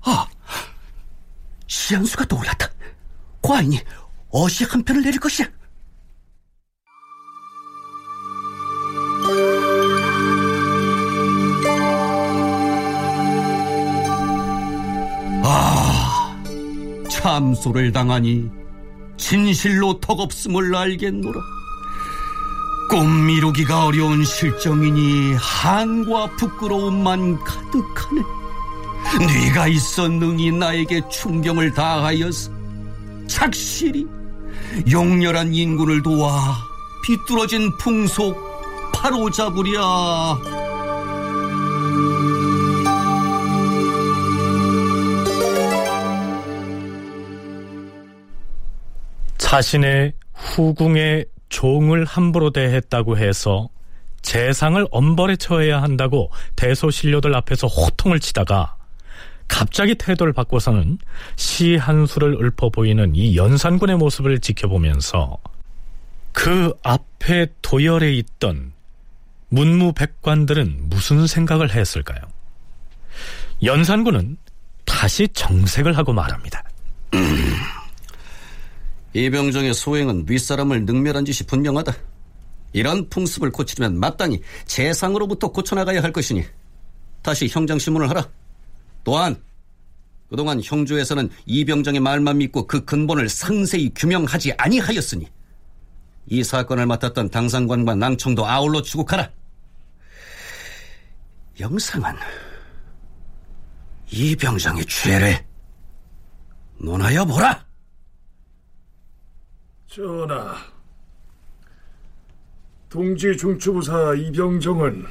아, 0.01 0.27
시한수가 1.67 2.25
떠올랐다. 2.25 2.69
과인이 3.41 3.79
어시 4.29 4.63
한 4.63 4.83
편을 4.83 5.01
내릴 5.01 5.19
것이야. 5.19 5.47
참소를 17.19 17.91
당하니 17.91 18.49
진실로 19.17 19.99
턱없음을 19.99 20.73
알겠노라. 20.73 21.39
꿈 22.89 23.29
이루기가 23.29 23.85
어려운 23.85 24.23
실정이니 24.23 25.35
한과 25.37 26.27
부끄러움만 26.37 27.37
가득하네. 27.43 28.21
네가 29.19 29.67
있어 29.67 30.07
능히 30.07 30.51
나에게 30.51 31.01
충경을 31.09 31.73
다하여서 31.73 32.51
착실히 33.27 34.07
용렬한 34.89 35.53
인군을 35.53 36.01
도와 36.01 36.55
비뚤어진 37.03 37.75
풍속 37.77 38.37
바로잡으랴. 38.93 40.39
자신의 49.49 50.13
후궁의 50.35 51.25
종을 51.49 52.05
함부로 52.05 52.51
대했다고 52.51 53.17
해서 53.17 53.67
재상을 54.21 54.85
엄벌에 54.91 55.37
처해야 55.37 55.81
한다고 55.81 56.29
대소신료들 56.55 57.35
앞에서 57.35 57.65
호통을 57.65 58.19
치다가 58.19 58.75
갑자기 59.47 59.95
태도를 59.95 60.33
바꿔서는 60.33 60.99
시 61.35 61.77
한 61.77 62.05
수를 62.05 62.35
읊어 62.35 62.69
보이는 62.69 63.15
이 63.15 63.35
연산군의 63.35 63.97
모습을 63.97 64.37
지켜보면서 64.39 65.39
그 66.31 66.71
앞에 66.83 67.47
도열에 67.63 68.13
있던 68.13 68.73
문무백관들은 69.47 70.89
무슨 70.89 71.25
생각을 71.25 71.73
했을까요? 71.73 72.21
연산군은 73.63 74.37
다시 74.85 75.27
정색을 75.29 75.97
하고 75.97 76.13
말합니다. 76.13 76.61
이병정의 79.13 79.73
소행은 79.73 80.25
윗사람을 80.27 80.85
능멸한 80.85 81.25
짓이 81.25 81.47
분명하다. 81.47 81.93
이런 82.73 83.09
풍습을 83.09 83.51
고치려면 83.51 83.99
마땅히 83.99 84.41
재상으로부터 84.65 85.51
고쳐나가야 85.51 86.03
할 86.03 86.13
것이니 86.13 86.45
다시 87.21 87.47
형장신문을 87.47 88.09
하라. 88.09 88.29
또한 89.03 89.41
그동안 90.29 90.61
형조에서는 90.63 91.29
이병정의 91.47 91.99
말만 91.99 92.37
믿고 92.37 92.67
그 92.67 92.85
근본을 92.85 93.29
상세히 93.29 93.91
규명하지 93.95 94.53
아니하였으니 94.53 95.27
이 96.27 96.43
사건을 96.43 96.85
맡았던 96.85 97.31
당상관과 97.31 97.95
낭청도 97.95 98.45
아울러 98.45 98.83
추국하라. 98.83 99.31
영상은 101.59 102.15
이병정의 104.11 104.85
죄를 104.85 105.43
논하여 106.77 107.25
보라. 107.25 107.68
전하, 109.99 110.55
동지 112.87 113.35
중추부사 113.35 114.15
이병정은 114.15 115.05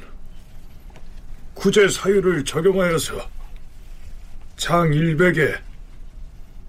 구제 1.53 1.87
사유를 1.87 2.43
적용하여서 2.43 3.13
장 4.57 4.89
100에 4.89 5.59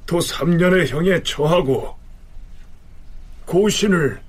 도 0.04 0.18
3년의 0.18 0.88
형에 0.88 1.22
처하고 1.22 1.96
고신을 3.46 4.20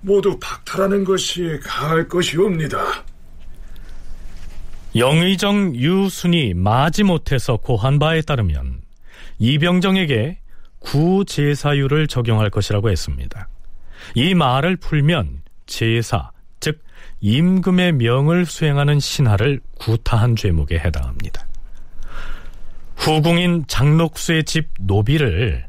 모두 0.00 0.36
박탈하는 0.40 1.04
것이 1.04 1.60
가할 1.62 2.08
것이옵니다. 2.08 3.04
영의정 4.96 5.76
유순이 5.76 6.54
마지못해서 6.54 7.58
고한 7.58 8.00
바에 8.00 8.20
따르면 8.22 8.80
이병정에게 9.38 10.39
구제사유를 10.80 12.06
적용할 12.06 12.50
것이라고 12.50 12.90
했습니다. 12.90 13.48
이 14.14 14.34
말을 14.34 14.76
풀면 14.76 15.42
제사, 15.66 16.30
즉 16.58 16.82
임금의 17.20 17.92
명을 17.92 18.46
수행하는 18.46 18.98
신하를 18.98 19.60
구타한 19.78 20.36
죄목에 20.36 20.78
해당합니다. 20.78 21.46
후궁인 22.96 23.64
장록수의 23.66 24.44
집 24.44 24.68
노비를 24.78 25.66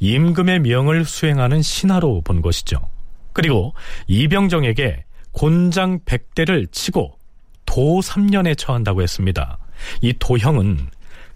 임금의 0.00 0.60
명을 0.60 1.04
수행하는 1.04 1.62
신하로 1.62 2.22
본 2.22 2.42
것이죠. 2.42 2.88
그리고 3.32 3.72
이병정에게 4.08 5.04
곤장 5.30 6.00
100대를 6.00 6.70
치고 6.72 7.18
도 7.64 8.00
3년에 8.00 8.58
처한다고 8.58 9.02
했습니다. 9.02 9.58
이 10.00 10.12
도형은 10.18 10.88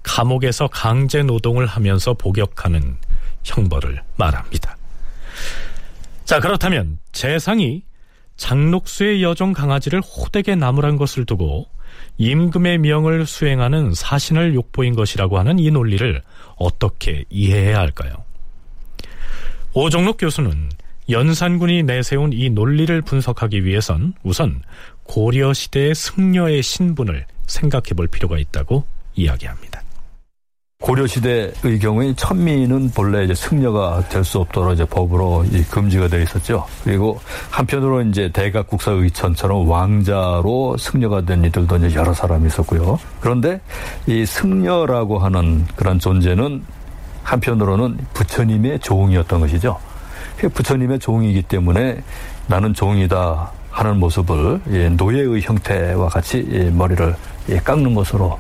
감옥에서 0.03 0.67
강제 0.69 1.23
노동을 1.23 1.67
하면서 1.67 2.15
복역하는 2.15 2.97
형벌을 3.47 4.03
말합니다. 4.17 4.77
자, 6.25 6.41
그렇다면 6.41 6.99
재상이 7.13 7.85
장록수의 8.37 9.23
여종 9.23 9.53
강아지를 9.53 10.01
호되게 10.01 10.57
나무란 10.57 10.97
것을 10.97 11.25
두고 11.25 11.67
임금의 12.19 12.79
명을 12.79 13.27
수행하는 13.27 13.95
사신을 13.95 14.55
욕보인 14.55 14.95
것이라고 14.95 15.39
하는 15.39 15.59
이 15.59 15.71
논리를 15.71 16.21
어떻게 16.57 17.25
이해해야 17.31 17.79
할까요? 17.79 18.13
오종록 19.73 20.19
교수는 20.19 20.71
연산군이 21.09 21.85
내세운 21.85 22.33
이 22.33 22.51
논리를 22.51 23.01
분석하기 23.03 23.65
위해선 23.65 24.15
우선 24.23 24.63
고려 25.05 25.53
시대의 25.53 25.95
승려의 25.95 26.63
신분을 26.63 27.27
생각해 27.47 27.91
볼 27.95 28.09
필요가 28.09 28.39
있다고 28.39 28.85
이야기합니다. 29.15 29.76
고려시대의 30.81 31.79
경우에 31.81 32.15
천민은 32.15 32.91
본래 32.91 33.25
이제 33.25 33.35
승려가 33.35 34.03
될 34.09 34.23
수 34.25 34.39
없도록 34.41 34.75
이제 34.75 34.85
법으로 34.85 35.45
금지가 35.71 36.09
되어 36.09 36.21
있었죠. 36.23 36.67
그리고 36.85 37.19
한편으로 37.51 38.03
이제 38.03 38.31
대각 38.33 38.67
국사 38.67 38.91
의천처럼 38.91 39.69
왕자로 39.69 40.77
승려가 40.79 41.23
된 41.23 41.45
이들도 41.45 41.77
이제 41.77 41.95
여러 41.95 42.13
사람이 42.13 42.47
있었고요. 42.49 42.99
그런데 43.21 43.61
이 44.07 44.27
승려라고 44.27 45.19
하는 45.19 45.65
그런 45.77 45.99
존재는 45.99 46.63
한편으로는 47.23 47.99
부처님의 48.15 48.81
종이었던 48.81 49.41
것이죠. 49.41 49.79
부처님의 50.53 50.99
종이기 50.99 51.43
때문에 51.43 52.03
나는 52.49 52.75
종이다 52.75 53.51
하는 53.71 53.99
모습을 53.99 54.61
노예의 54.97 55.41
형태와 55.41 56.09
같이 56.09 56.43
머리를 56.73 57.15
깎는 57.65 57.95
것으로 57.95 58.39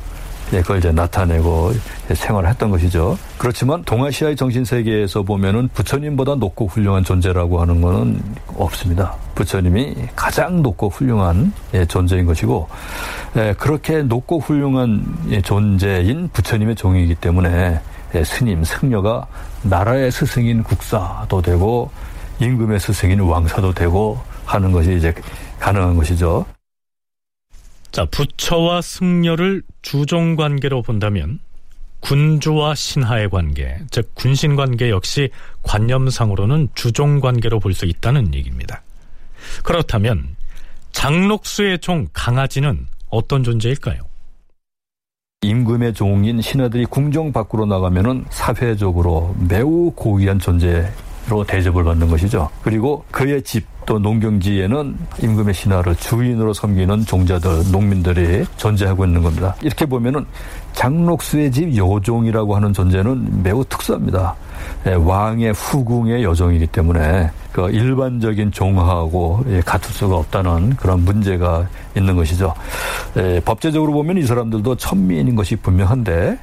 예, 0.52 0.60
그걸 0.60 0.78
이제 0.78 0.92
나타내고 0.92 1.72
생활을 2.14 2.48
했던 2.48 2.70
것이죠. 2.70 3.18
그렇지만 3.36 3.82
동아시아의 3.82 4.36
정신 4.36 4.64
세계에서 4.64 5.22
보면은 5.22 5.68
부처님보다 5.74 6.36
높고 6.36 6.66
훌륭한 6.66 7.02
존재라고 7.02 7.60
하는 7.60 7.80
것은 7.80 8.20
없습니다. 8.56 9.14
부처님이 9.34 9.94
가장 10.14 10.62
높고 10.62 10.88
훌륭한 10.88 11.52
예, 11.74 11.84
존재인 11.84 12.26
것이고 12.26 12.68
예, 13.36 13.54
그렇게 13.58 14.02
높고 14.02 14.38
훌륭한 14.38 15.04
예, 15.30 15.40
존재인 15.40 16.28
부처님의 16.32 16.76
종이기 16.76 17.16
때문에 17.16 17.80
스님, 18.24 18.62
승려가 18.64 19.26
나라의 19.62 20.10
스승인 20.10 20.62
국사도 20.62 21.42
되고 21.42 21.90
임금의 22.38 22.78
스승인 22.80 23.20
왕사도 23.20 23.74
되고 23.74 24.18
하는 24.44 24.70
것이 24.72 24.96
이제 24.96 25.12
가능한 25.58 25.96
것이죠. 25.96 26.46
자, 27.92 28.04
부처와 28.06 28.82
승려를 28.82 29.62
주종 29.82 30.36
관계로 30.36 30.82
본다면 30.82 31.38
군주와 32.00 32.74
신하의 32.74 33.30
관계, 33.30 33.78
즉 33.90 34.10
군신 34.14 34.54
관계 34.54 34.90
역시 34.90 35.30
관념상으로는 35.62 36.68
주종 36.74 37.20
관계로 37.20 37.58
볼 37.58 37.72
수 37.74 37.86
있다는 37.86 38.34
얘기입니다. 38.34 38.82
그렇다면 39.64 40.36
장록수의 40.92 41.78
종 41.80 42.06
강아지는 42.12 42.86
어떤 43.10 43.42
존재일까요? 43.44 44.02
임금의 45.42 45.94
종인 45.94 46.40
신하들이 46.40 46.86
궁정 46.86 47.32
밖으로 47.32 47.66
나가면은 47.66 48.24
사회적으로 48.30 49.34
매우 49.48 49.90
고귀한 49.92 50.38
존재로 50.38 51.44
대접을 51.46 51.84
받는 51.84 52.08
것이죠. 52.08 52.50
그리고 52.62 53.04
그의 53.10 53.42
집 53.42 53.64
또 53.86 54.00
농경지에는 54.00 54.96
임금의 55.22 55.54
신하를 55.54 55.94
주인으로 55.96 56.52
섬기는 56.52 57.06
종자들, 57.06 57.70
농민들이 57.70 58.44
존재하고 58.56 59.04
있는 59.04 59.22
겁니다. 59.22 59.54
이렇게 59.62 59.86
보면은 59.86 60.26
장록수의 60.72 61.52
집 61.52 61.76
여종이라고 61.76 62.56
하는 62.56 62.72
존재는 62.72 63.42
매우 63.44 63.64
특수합니다. 63.64 64.34
예, 64.86 64.92
왕의 64.92 65.52
후궁의 65.52 66.24
여종이기 66.24 66.66
때문에 66.66 67.30
그 67.52 67.70
일반적인 67.70 68.50
종하고 68.50 69.44
예, 69.48 69.60
같을 69.60 69.92
수가 69.92 70.16
없다는 70.16 70.76
그런 70.76 71.04
문제가 71.04 71.66
있는 71.96 72.16
것이죠. 72.16 72.52
예, 73.16 73.40
법제적으로 73.44 73.92
보면 73.92 74.18
이 74.18 74.24
사람들도 74.24 74.74
천민인 74.76 75.36
것이 75.36 75.56
분명한데 75.56 76.38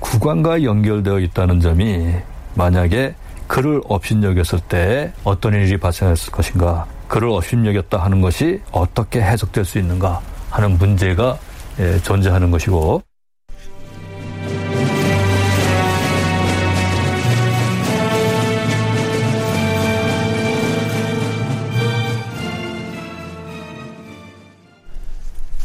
국왕과 0.00 0.62
연결되어 0.62 1.20
있다는 1.20 1.60
점이 1.60 2.14
만약에 2.54 3.14
그를 3.46 3.80
업신여겼을 3.84 4.60
때 4.68 5.12
어떤 5.24 5.54
일이 5.54 5.78
발생했을 5.78 6.32
것인가, 6.32 6.86
그를 7.08 7.30
업신여겼다 7.30 7.96
하는 8.02 8.20
것이 8.20 8.60
어떻게 8.70 9.20
해석될 9.22 9.64
수 9.64 9.78
있는가 9.78 10.20
하는 10.50 10.76
문제가 10.78 11.38
존재하는 12.02 12.50
것이고, 12.50 13.02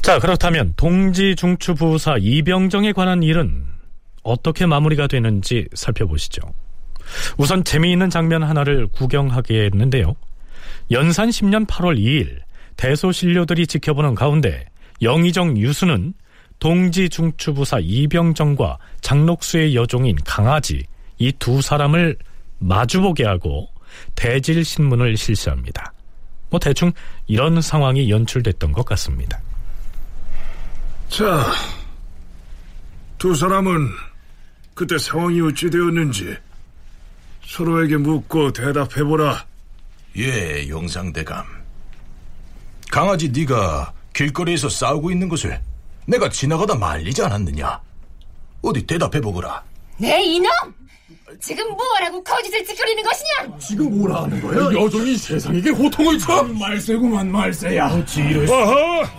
자, 0.02 0.20
그렇다면 0.20 0.74
동지중추부사 0.78 2.18
이병정에 2.20 2.92
관한 2.92 3.22
일은 3.24 3.66
어떻게 4.24 4.66
마무리가 4.66 5.08
되는지 5.08 5.68
살펴보시죠. 5.74 6.42
우선 7.38 7.64
재미있는 7.64 8.10
장면 8.10 8.44
하나를 8.44 8.88
구경하게 8.88 9.66
했는데요. 9.66 10.16
연산 10.92 11.30
10년 11.30 11.68
8월 11.68 11.98
2일 11.98 12.40
대소신료들이 12.78 13.68
지켜보는 13.68 14.16
가운데 14.16 14.66
영의정 15.02 15.58
유수는 15.58 16.14
동지 16.60 17.10
중추부사 17.10 17.80
이병정과 17.82 18.78
장록수의 19.02 19.76
여종인 19.76 20.16
강아지 20.26 20.84
이 21.18 21.32
두 21.40 21.62
사람을 21.62 22.18
마주보게 22.60 23.26
하고 23.26 23.68
대질 24.16 24.64
신문을 24.64 25.18
실시합니다. 25.18 25.94
뭐 26.50 26.60
대충 26.60 26.92
이런 27.28 27.62
상황이 27.62 28.10
연출됐던 28.10 28.72
것 28.72 28.86
같습니다. 28.86 29.40
자, 31.10 31.46
두 33.18 33.34
사람은 33.36 33.88
그때 34.74 34.98
상황이 34.98 35.42
어찌 35.42 35.70
되었는지 35.70 36.36
서로에게 37.52 37.98
묻고 37.98 38.54
대답해보라. 38.54 39.46
예, 40.18 40.70
영상대감. 40.70 41.44
강아지 42.90 43.30
네가 43.30 43.92
길거리에서 44.14 44.70
싸우고 44.70 45.12
있는 45.12 45.28
것을 45.28 45.60
내가 46.06 46.30
지나가다 46.30 46.76
말리지 46.76 47.22
않았느냐? 47.24 47.82
어디 48.62 48.88
대답해보거라. 48.88 49.64
네, 49.98 50.24
이놈! 50.24 50.50
지금 51.42 51.68
뭐라고 51.76 52.24
거짓을 52.24 52.66
지켜리는 52.66 53.04
것이냐? 53.04 53.60
지금 53.60 53.98
뭐라 53.98 54.24
하는 54.24 54.42
거야? 54.42 54.82
여전히 54.82 55.18
세상에게 55.18 55.72
호통을 55.72 56.20
쳐! 56.20 56.44
말세구만 56.44 57.30
말세야. 57.30 57.88
어찌 57.88 58.22
이럴 58.22 58.48
수... 58.48 58.56
아하! 58.56 59.10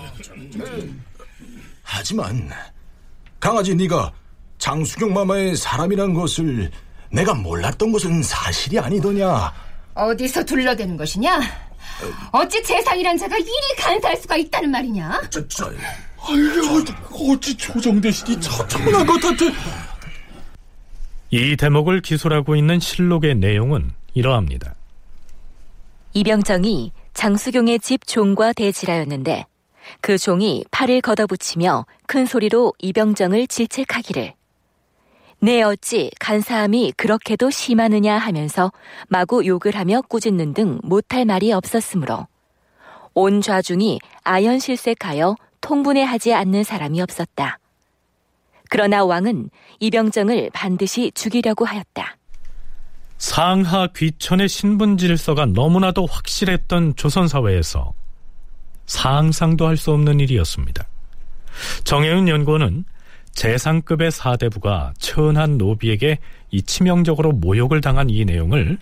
하지만 1.82 2.48
강아지 3.38 3.74
네가 3.74 4.10
장수경 4.56 5.12
마마의 5.12 5.54
사람이란 5.54 6.14
것을 6.14 6.70
내가 7.12 7.34
몰랐던 7.34 7.92
것은 7.92 8.22
사실이 8.22 8.78
아니더냐? 8.78 9.52
어디서 9.94 10.44
둘러대는 10.44 10.96
것이냐? 10.96 11.40
어찌 12.32 12.62
재상이란 12.62 13.18
자가 13.18 13.36
이리 13.36 13.76
간사할 13.78 14.16
수가 14.16 14.36
있다는 14.36 14.70
말이냐? 14.70 15.22
저, 15.30 15.46
저, 15.48 15.70
아이고, 16.20 17.32
어찌 17.32 17.54
조정대신이 17.56 18.40
처참한 18.40 19.06
것 19.06 19.20
같아. 19.20 19.44
이 21.30 21.56
대목을 21.56 22.00
기술하고 22.00 22.56
있는 22.56 22.80
실록의 22.80 23.36
내용은 23.36 23.92
이러합니다. 24.14 24.74
이병정이 26.14 26.92
장수경의 27.14 27.80
집 27.80 28.06
종과 28.06 28.52
대지라였는데 28.52 29.46
그 30.00 30.18
종이 30.18 30.64
팔을 30.70 31.00
걷어붙이며 31.00 31.86
큰 32.06 32.26
소리로 32.26 32.74
이병정을 32.78 33.46
질책하기를 33.46 34.34
내 35.42 35.60
어찌 35.62 36.08
간사함이 36.20 36.92
그렇게도 36.96 37.50
심하느냐 37.50 38.16
하면서 38.16 38.70
마구 39.08 39.44
욕을 39.44 39.74
하며 39.74 40.00
꾸짖는 40.02 40.54
등 40.54 40.78
못할 40.84 41.24
말이 41.24 41.52
없었으므로 41.52 42.28
온 43.12 43.40
좌중이 43.40 43.98
아연실색하여 44.22 45.34
통분해하지 45.60 46.32
않는 46.32 46.62
사람이 46.62 47.00
없었다. 47.02 47.58
그러나 48.70 49.04
왕은 49.04 49.50
이병정을 49.80 50.50
반드시 50.54 51.10
죽이려고 51.12 51.64
하였다. 51.64 52.16
상하 53.18 53.88
귀천의 53.88 54.48
신분 54.48 54.96
질서가 54.96 55.46
너무나도 55.46 56.06
확실했던 56.06 56.94
조선 56.94 57.26
사회에서 57.26 57.92
상상도 58.86 59.66
할 59.66 59.76
수 59.76 59.90
없는 59.90 60.20
일이었습니다. 60.20 60.86
정혜윤 61.82 62.28
연구원은 62.28 62.84
재상급의 63.34 64.10
사대부가 64.10 64.92
천한 64.98 65.58
노비에게 65.58 66.18
이 66.50 66.62
치명적으로 66.62 67.32
모욕을 67.32 67.80
당한 67.80 68.10
이 68.10 68.24
내용을 68.24 68.78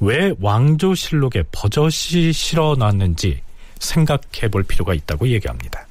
왜 0.00 0.34
왕조실록에 0.40 1.44
버젓이 1.52 2.32
실어놨는지 2.32 3.40
생각해 3.78 4.48
볼 4.50 4.62
필요가 4.62 4.94
있다고 4.94 5.28
얘기합니다. 5.28 5.86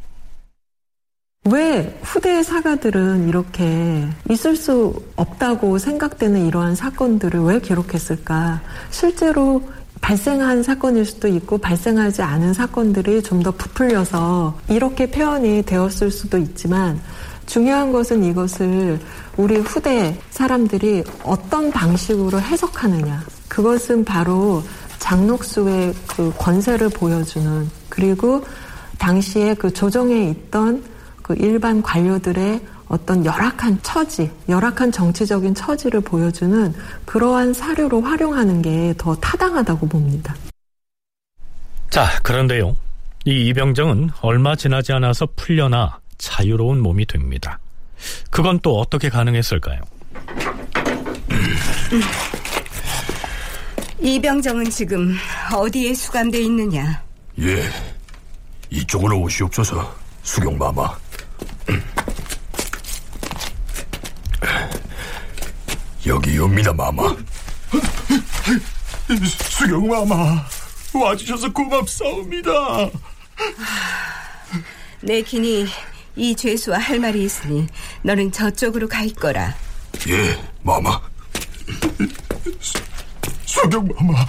왜 1.45 1.97
후대의 2.03 2.43
사가들은 2.43 3.29
이렇게 3.29 4.07
있을 4.29 4.55
수 4.55 4.93
없다고 5.15 5.77
생각되는 5.77 6.45
이러한 6.47 6.75
사건들을 6.75 7.39
왜 7.41 7.59
기록했을까? 7.59 8.61
실제로 8.91 9.63
발생한 10.01 10.63
사건일 10.63 11.05
수도 11.05 11.27
있고 11.27 11.57
발생하지 11.57 12.21
않은 12.21 12.53
사건들이 12.53 13.21
좀 13.23 13.41
더 13.41 13.51
부풀려서 13.51 14.59
이렇게 14.69 15.09
표현이 15.09 15.63
되었을 15.63 16.11
수도 16.11 16.37
있지만 16.37 17.01
중요한 17.49 17.91
것은 17.91 18.23
이것을 18.23 18.99
우리 19.35 19.57
후대 19.57 20.15
사람들이 20.29 21.03
어떤 21.23 21.71
방식으로 21.71 22.39
해석하느냐. 22.39 23.23
그것은 23.47 24.05
바로 24.05 24.61
장록수의 24.99 25.95
그 26.15 26.31
권세를 26.37 26.89
보여주는 26.89 27.67
그리고 27.89 28.45
당시에 28.99 29.55
그 29.55 29.73
조정에 29.73 30.29
있던 30.29 30.83
그 31.23 31.33
일반 31.39 31.81
관료들의 31.81 32.61
어떤 32.87 33.25
열악한 33.25 33.79
처지, 33.81 34.31
열악한 34.47 34.91
정치적인 34.91 35.55
처지를 35.55 36.01
보여주는 36.01 36.73
그러한 37.05 37.53
사료로 37.53 38.01
활용하는 38.01 38.61
게 38.61 38.93
더 38.97 39.15
타당하다고 39.15 39.87
봅니다. 39.87 40.35
자, 41.89 42.05
그런데요. 42.21 42.75
이 43.25 43.47
이병정은 43.47 44.11
얼마 44.21 44.55
지나지 44.55 44.93
않아서 44.93 45.27
풀려나 45.35 45.99
자유로운 46.19 46.79
몸이 46.81 47.07
됩니다. 47.07 47.59
그건 48.29 48.59
또 48.59 48.79
어떻게 48.79 49.09
가능했을까요? 49.09 49.81
이병정은 53.99 54.69
지금 54.69 55.17
어디에 55.53 55.93
수감돼 55.93 56.39
있느냐? 56.43 57.03
예, 57.41 57.69
이쪽으로 58.69 59.19
오시옵소서, 59.21 59.95
수경마마. 60.23 60.97
여기옵니다, 66.05 66.73
마마. 66.73 67.15
수경마마, 69.57 70.45
와주셔서 70.93 71.51
고맙사옵니다. 71.51 72.89
내 75.01 75.21
기니 75.21 75.65
이 76.19 76.35
죄수와 76.35 76.77
할 76.77 76.99
말이 76.99 77.23
있으니 77.23 77.65
너는 78.03 78.31
저쪽으로 78.33 78.89
가 78.89 79.01
있거라. 79.03 79.55
예, 80.09 80.37
마마. 80.63 81.01
수경마마, 83.45 84.25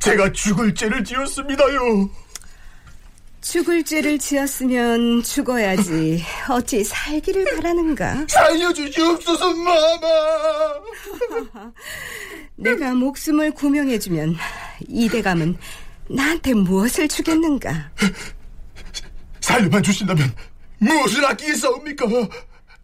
제가 0.00 0.32
죽을 0.32 0.74
죄를 0.74 1.04
지었습니다요. 1.04 2.10
죽을 3.40 3.84
죄를 3.84 4.18
지었으면 4.18 5.22
죽어야지. 5.22 6.24
어찌 6.48 6.84
살기를 6.84 7.56
바라는가? 7.56 8.26
살려주시옵소서, 8.28 9.52
마마! 9.54 10.08
내가 12.56 12.94
목숨을 12.94 13.52
구명해주면 13.52 14.36
이 14.88 15.08
대감은 15.08 15.56
나한테 16.08 16.54
무엇을 16.54 17.08
주겠는가? 17.08 17.90
살려만 19.40 19.82
주신다면 19.82 20.32
무엇을 20.82 21.24
아끼겠사옵니까? 21.24 22.06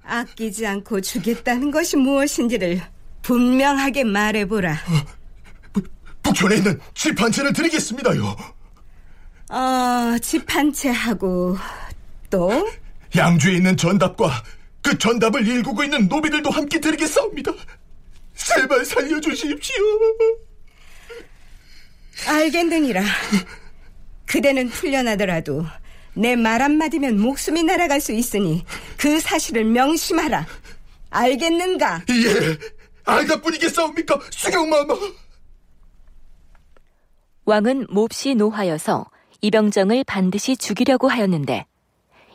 아끼지 0.05 0.67
않고 0.67 1.01
주겠다는 1.01 1.71
것이 1.71 1.97
무엇인지를 1.97 2.81
분명하게 3.23 4.05
말해보라. 4.05 4.77
북촌에 6.23 6.57
있는 6.57 6.81
집 6.95 7.21
한 7.21 7.31
채를 7.33 7.53
드리겠습니다요. 7.53 8.37
어, 9.51 10.19
집 10.23 10.47
한 10.55 10.73
채 10.73 10.91
하고 10.91 11.57
또? 12.31 12.51
양주에 13.17 13.55
있는 13.57 13.77
전답과 13.77 14.45
그 14.83 14.97
전답을 14.97 15.47
일구고 15.47 15.83
있는 15.85 16.07
노비들도 16.09 16.51
함께 16.51 16.79
드리겠사옵니다. 16.81 17.53
제발 18.35 18.85
살려주십시오. 18.85 19.85
알겠느니라. 22.29 23.03
그대는 24.27 24.69
풀려나더라도 24.69 25.65
내 26.15 26.35
말 26.37 26.63
한마디면 26.63 27.21
목숨이 27.21 27.63
날아갈 27.63 28.01
수 28.01 28.13
있으니 28.13 28.65
그 28.97 29.21
사실을 29.21 29.65
명심하라. 29.65 30.47
알겠는가? 31.11 32.03
예, 32.11 32.59
알다 33.05 33.41
뿐이겠사옵니까, 33.41 34.21
수경마마. 34.31 34.95
왕은 37.45 37.87
몹시 37.91 38.35
노하여서 38.35 39.07
이병정을 39.41 40.05
반드시 40.05 40.57
죽이려고 40.57 41.09
하였는데 41.09 41.65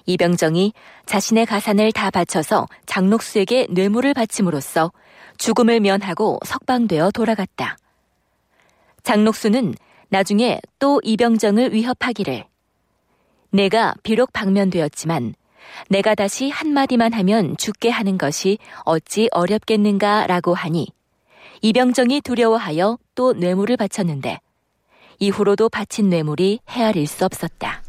이병정이 0.05 0.74
자신의 1.05 1.45
가산을 1.45 1.91
다 1.91 2.09
바쳐서 2.09 2.67
장록수에게 2.88 3.67
뇌물을 3.69 4.13
바침으로써 4.13 4.91
죽음을 5.38 5.80
면하고 5.82 6.39
석방되어 6.45 7.11
돌아갔다. 7.11 7.78
장록수는 9.03 9.76
나중에 10.09 10.59
또 10.80 10.99
이병정을 11.03 11.74
위협하기를 11.74 12.45
내가 13.53 13.93
비록 14.01 14.33
방면되었지만 14.33 15.35
내가 15.87 16.15
다시 16.15 16.49
한마디만 16.49 17.13
하면 17.13 17.55
죽게 17.57 17.89
하는 17.89 18.17
것이 18.17 18.57
어찌 18.83 19.29
어렵겠는가 19.31 20.25
라고 20.25 20.55
하니 20.55 20.87
이병정이 21.61 22.21
두려워하여 22.21 22.97
또 23.13 23.33
뇌물을 23.33 23.77
바쳤는데 23.77 24.39
이후로도 25.19 25.69
바친 25.69 26.09
뇌물이 26.09 26.61
헤아릴 26.67 27.05
수 27.05 27.25
없었다. 27.25 27.83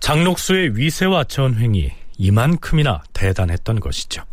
장록수의 0.00 0.76
위세와 0.76 1.24
전횡이 1.24 1.92
이만큼이나 2.16 3.02
대단했던 3.12 3.78
것이죠. 3.78 4.24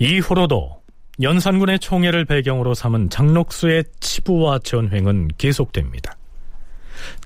이후로도 0.00 0.80
연산군의 1.20 1.78
총애를 1.78 2.24
배경으로 2.24 2.72
삼은 2.72 3.10
장록수의 3.10 3.84
치부와 4.00 4.58
전횡은 4.60 5.32
계속됩니다. 5.36 6.16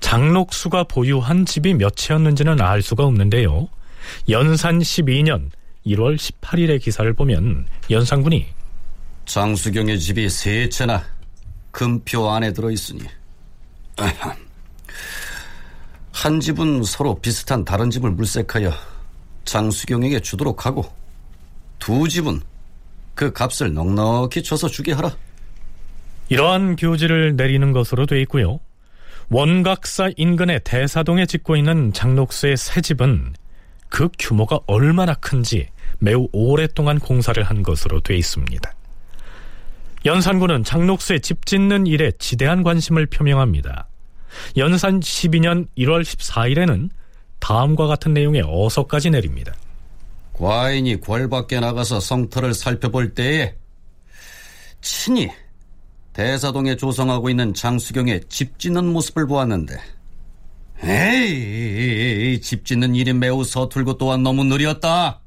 장록수가 0.01 0.83
보유한 0.83 1.45
집이 1.45 1.73
몇 1.73 1.95
채였는지는 1.95 2.59
알 2.59 2.81
수가 2.81 3.05
없는데요. 3.05 3.69
연산 4.29 4.79
12년 4.79 5.49
1월 5.85 6.17
18일의 6.17 6.81
기사를 6.81 7.11
보면 7.13 7.65
연산군이 7.89 8.45
장수경의 9.25 9.97
집이 9.97 10.29
세 10.29 10.67
채나 10.67 11.03
금표 11.71 12.29
안에 12.29 12.51
들어있으니 12.51 13.03
한 16.11 16.39
집은 16.39 16.83
서로 16.83 17.15
비슷한 17.15 17.63
다른 17.63 17.89
집을 17.89 18.11
물색하여 18.11 18.71
장수경에게 19.45 20.19
주도록 20.19 20.65
하고 20.65 20.85
두 21.79 22.07
집은 22.07 22.41
그 23.15 23.31
값을 23.31 23.73
넉넉히 23.73 24.43
쳐서 24.43 24.67
주게 24.67 24.91
하라. 24.91 25.15
이러한 26.29 26.75
교지를 26.75 27.35
내리는 27.35 27.71
것으로 27.71 28.05
돼 28.05 28.21
있고요. 28.21 28.59
원각사 29.29 30.11
인근의 30.17 30.61
대사동에 30.63 31.25
짓고 31.25 31.55
있는 31.55 31.93
장록수의 31.93 32.57
새 32.57 32.81
집은 32.81 33.33
그 33.89 34.09
규모가 34.19 34.59
얼마나 34.67 35.13
큰지 35.13 35.69
매우 35.99 36.27
오랫동안 36.31 36.99
공사를 36.99 37.41
한 37.41 37.63
것으로 37.63 38.01
돼 38.01 38.15
있습니다. 38.15 38.71
연산군은 40.05 40.63
장록수의 40.63 41.21
집 41.21 41.45
짓는 41.45 41.87
일에 41.87 42.11
지대한 42.19 42.61
관심을 42.63 43.07
표명합니다. 43.07 43.87
연산 44.57 44.99
12년 44.99 45.67
1월 45.77 46.03
14일에는 46.03 46.89
다음과 47.39 47.87
같은 47.87 48.13
내용의 48.13 48.43
어서까지 48.45 49.09
내립니다. 49.09 49.53
과인이 50.37 50.99
궐 50.99 51.29
밖에 51.29 51.59
나가서 51.59 51.99
성터를 51.99 52.53
살펴볼 52.53 53.13
때에 53.13 53.55
친히 54.81 55.31
대사동에 56.13 56.75
조성하고 56.75 57.29
있는 57.29 57.53
장수경의 57.53 58.21
집 58.29 58.59
짓는 58.59 58.85
모습을 58.85 59.27
보았는데 59.27 59.77
에이, 60.83 62.41
집 62.41 62.65
짓는 62.65 62.95
일이 62.95 63.13
매우 63.13 63.43
서툴고 63.43 63.97
또한 63.97 64.23
너무 64.23 64.43
느렸다. 64.43 65.21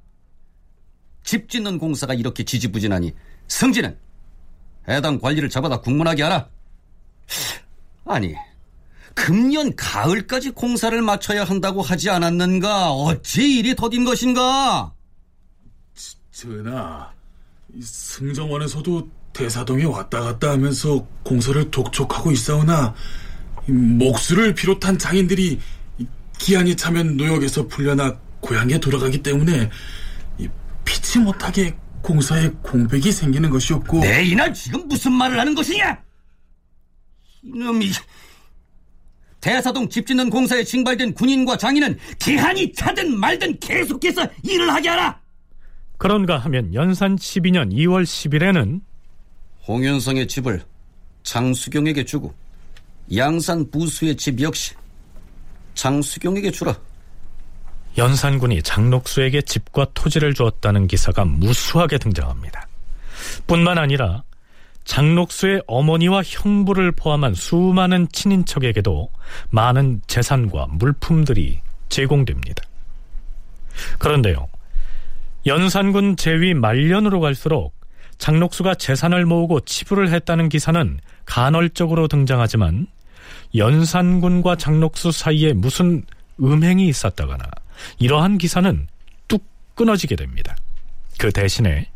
집 1.24 1.48
짓는 1.48 1.78
공사가 1.78 2.12
이렇게 2.14 2.44
지지부진하니 2.44 3.12
승진은 3.48 3.98
해당 4.88 5.18
관리를 5.18 5.48
잡아다 5.48 5.80
국문하게 5.80 6.22
하라. 6.22 6.48
아니, 8.04 8.34
금년 9.14 9.74
가을까지 9.74 10.50
공사를 10.50 11.00
마쳐야 11.02 11.44
한다고 11.44 11.82
하지 11.82 12.08
않았는가? 12.08 12.92
어찌 12.92 13.58
일이 13.58 13.74
더딘 13.74 14.04
것인가? 14.04 14.94
전하, 16.38 17.12
승정원에서도 17.82 19.10
대사동에 19.32 19.82
왔다 19.82 20.20
갔다 20.20 20.52
하면서 20.52 21.04
공사를 21.24 21.68
독촉하고 21.68 22.30
있사오나 22.30 22.94
목수를 23.66 24.54
비롯한 24.54 24.98
장인들이 24.98 25.58
기한이 26.38 26.76
차면 26.76 27.16
노역에서 27.16 27.66
풀려나 27.66 28.20
고향에 28.38 28.78
돌아가기 28.78 29.20
때문에 29.20 29.68
피치 30.84 31.18
못하게 31.18 31.76
공사에 32.02 32.48
공백이 32.62 33.10
생기는 33.10 33.50
것이었고 33.50 33.98
내 33.98 34.22
이날 34.22 34.54
지금 34.54 34.86
무슨 34.86 35.14
말을 35.14 35.40
하는 35.40 35.56
것이냐? 35.56 36.00
이놈이 37.42 37.90
대사동 39.40 39.88
집 39.88 40.06
짓는 40.06 40.30
공사에 40.30 40.62
징발된 40.62 41.14
군인과 41.14 41.56
장인은 41.56 41.98
기한이 42.20 42.72
차든 42.74 43.18
말든 43.18 43.58
계속해서 43.58 44.28
일을 44.44 44.72
하게 44.72 44.90
하라. 44.90 45.27
그런가 45.98 46.38
하면 46.38 46.72
연산 46.74 47.16
12년 47.16 47.72
2월 47.72 48.04
10일에는 48.04 48.80
홍윤성의 49.66 50.28
집을 50.28 50.62
장수경에게 51.24 52.04
주고 52.04 52.32
양산 53.14 53.70
부수의 53.70 54.16
집 54.16 54.40
역시 54.40 54.74
장수경에게 55.74 56.50
주라. 56.50 56.76
연산군이 57.96 58.62
장록수에게 58.62 59.42
집과 59.42 59.88
토지를 59.94 60.34
주었다는 60.34 60.86
기사가 60.86 61.24
무수하게 61.24 61.98
등장합니다. 61.98 62.68
뿐만 63.46 63.78
아니라 63.78 64.22
장록수의 64.84 65.62
어머니와 65.66 66.22
형부를 66.24 66.92
포함한 66.92 67.34
수많은 67.34 68.08
친인척에게도 68.12 69.10
많은 69.50 70.00
재산과 70.06 70.68
물품들이 70.70 71.60
제공됩니다. 71.88 72.62
그런데요, 73.98 74.48
연산군 75.46 76.16
제위 76.16 76.54
말년으로 76.54 77.20
갈수록 77.20 77.74
장록수가 78.18 78.74
재산을 78.74 79.24
모으고 79.26 79.60
치부를 79.60 80.10
했다는 80.10 80.48
기사는 80.48 80.98
간헐적으로 81.24 82.08
등장하지만 82.08 82.86
연산군과 83.54 84.56
장록수 84.56 85.12
사이에 85.12 85.52
무슨 85.52 86.02
음행이 86.40 86.86
있었다거나 86.88 87.44
이러한 87.98 88.38
기사는 88.38 88.88
뚝 89.28 89.44
끊어지게 89.74 90.16
됩니다. 90.16 90.56
그 91.18 91.32
대신에 91.32 91.88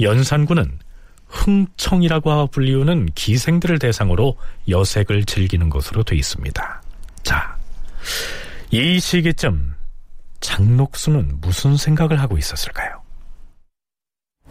연산군은 0.00 0.78
흥청이라고 1.26 2.48
불리우는 2.48 3.06
기생들을 3.14 3.78
대상으로 3.78 4.36
여색을 4.68 5.24
즐기는 5.24 5.70
것으로 5.70 6.02
돼 6.02 6.14
있습니다. 6.16 6.82
자, 7.22 7.56
이 8.70 9.00
시기쯤 9.00 9.74
장록수는 10.42 11.38
무슨 11.40 11.76
생각을 11.76 12.20
하고 12.20 12.36
있었을까요? 12.36 13.00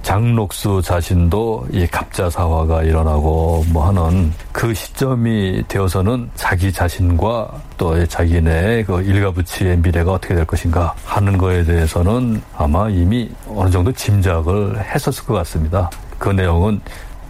장록수 0.01 0.81
자신도 0.83 1.67
이 1.71 1.85
갑자사화가 1.85 2.83
일어나고 2.83 3.63
뭐 3.71 3.87
하는 3.87 4.33
그 4.51 4.73
시점이 4.73 5.63
되어서는 5.67 6.31
자기 6.33 6.71
자신과 6.71 7.61
또 7.77 8.05
자기네 8.07 8.83
그 8.83 9.01
일가부치의 9.03 9.77
미래가 9.77 10.13
어떻게 10.13 10.33
될 10.33 10.45
것인가 10.45 10.95
하는 11.05 11.37
거에 11.37 11.63
대해서는 11.63 12.41
아마 12.57 12.89
이미 12.89 13.29
어느 13.47 13.69
정도 13.69 13.91
짐작을 13.91 14.83
했었을 14.83 15.23
것 15.23 15.35
같습니다. 15.35 15.89
그 16.17 16.29
내용은 16.29 16.81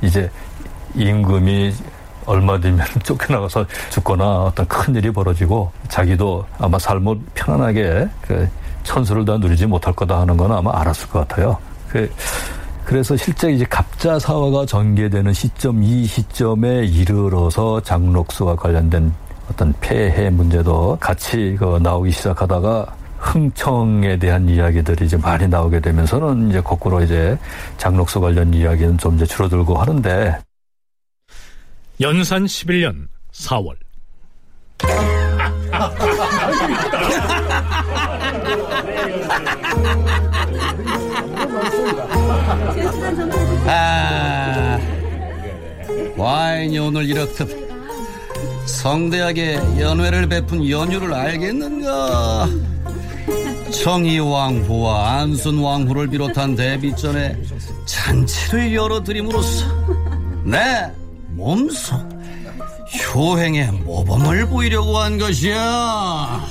이제 0.02 0.32
임금이 0.96 1.74
얼마 2.26 2.60
뒤면 2.60 2.86
쫓겨나가서 3.04 3.66
죽거나 3.90 4.44
어떤 4.44 4.68
큰 4.68 4.96
일이 4.96 5.12
벌어지고 5.12 5.72
자기도 5.88 6.46
아마 6.58 6.78
삶을 6.78 7.20
편안하게 7.34 8.08
그 8.22 8.50
천수를 8.84 9.26
다 9.26 9.38
누리지 9.38 9.66
못할 9.66 9.94
거다 9.94 10.22
하는 10.22 10.38
건 10.38 10.52
아마 10.52 10.72
알았을 10.80 11.10
것 11.10 11.28
같아요. 11.28 11.58
그 11.90 12.12
그래서 12.84 13.16
실제 13.16 13.52
이제 13.52 13.66
갑자 13.70 14.18
사화가 14.20 14.66
전개되는 14.66 15.32
시점 15.34 15.84
이 15.84 16.06
시점에 16.06 16.86
이르러서 16.86 17.82
장록수와 17.82 18.56
관련된 18.56 19.14
어떤 19.50 19.74
폐해 19.80 20.30
문제도 20.30 20.98
같이 21.00 21.56
그 21.60 21.80
나오기 21.82 22.12
시작하다가 22.12 22.88
흥청에 23.18 24.18
대한 24.18 24.50
이야기들이 24.50 25.06
이제 25.06 25.16
많이 25.16 25.48
나오게 25.48 25.80
되면서는 25.80 26.50
이제 26.50 26.60
거꾸로 26.62 27.02
이제 27.02 27.38
장록수 27.78 28.20
관련 28.20 28.54
이야기는 28.54 28.98
좀 28.98 29.16
이제 29.16 29.26
줄어들고 29.26 29.76
하는데 29.76 30.38
연산 32.02 32.46
11년 32.46 33.08
4월 33.32 33.76
아, 43.68 44.80
와인이 46.18 46.80
오늘 46.80 47.06
이렇듯 47.06 47.70
성대하게 48.66 49.58
연회를 49.80 50.28
베푼 50.28 50.68
연유를 50.68 51.14
알겠는가? 51.14 52.50
청희왕후와 53.72 55.20
안순왕후를 55.20 56.08
비롯한 56.08 56.56
대비전에 56.56 57.40
잔치를 57.86 58.74
열어드림으로써 58.74 59.66
내 60.44 60.92
몸속 61.32 62.00
효행의 63.14 63.72
모범을 63.72 64.48
보이려고 64.48 64.98
한 64.98 65.18
것이야. 65.18 66.46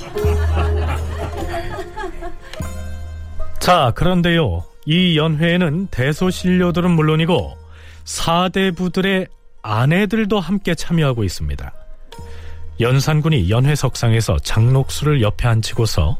자, 3.59 3.91
그런데요. 3.95 4.63
이 4.85 5.17
연회에는 5.17 5.87
대소신료들은 5.91 6.91
물론이고 6.91 7.55
사대부들의 8.03 9.27
아내들도 9.61 10.39
함께 10.39 10.73
참여하고 10.73 11.23
있습니다. 11.23 11.71
연산군이 12.79 13.51
연회석상에서 13.51 14.39
장록수를 14.39 15.21
옆에 15.21 15.47
앉히고서 15.47 16.17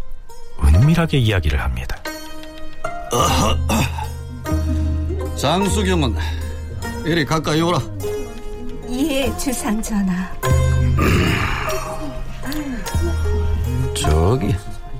은밀하게 0.63 1.17
이야기를 1.17 1.59
합니다. 1.59 1.97
장수경은 5.35 6.15
이리 7.03 7.25
가까이 7.25 7.59
오라. 7.61 7.79
예, 8.91 9.35
주상 9.37 9.81
전하. 9.81 10.29
저기, 13.95 14.53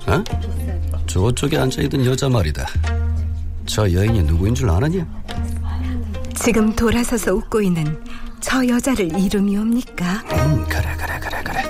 어? 0.08 0.24
저쪽에 1.08 1.58
앉아있던 1.58 2.06
여자 2.06 2.30
말이다. 2.30 2.66
저 3.66 3.92
여인이 3.92 4.24
누구인 4.24 4.56
줄 4.56 4.70
아느냐? 4.70 5.06
지금 6.36 6.74
돌아서서 6.76 7.34
웃고 7.34 7.62
있는 7.62 8.02
저 8.40 8.66
여자를 8.66 9.18
이름이 9.20 9.58
옵니까? 9.58 10.24
음, 10.32 10.66
그래, 10.68 10.96
그래, 10.98 11.20
그래, 11.20 11.44
그래. 11.44 11.62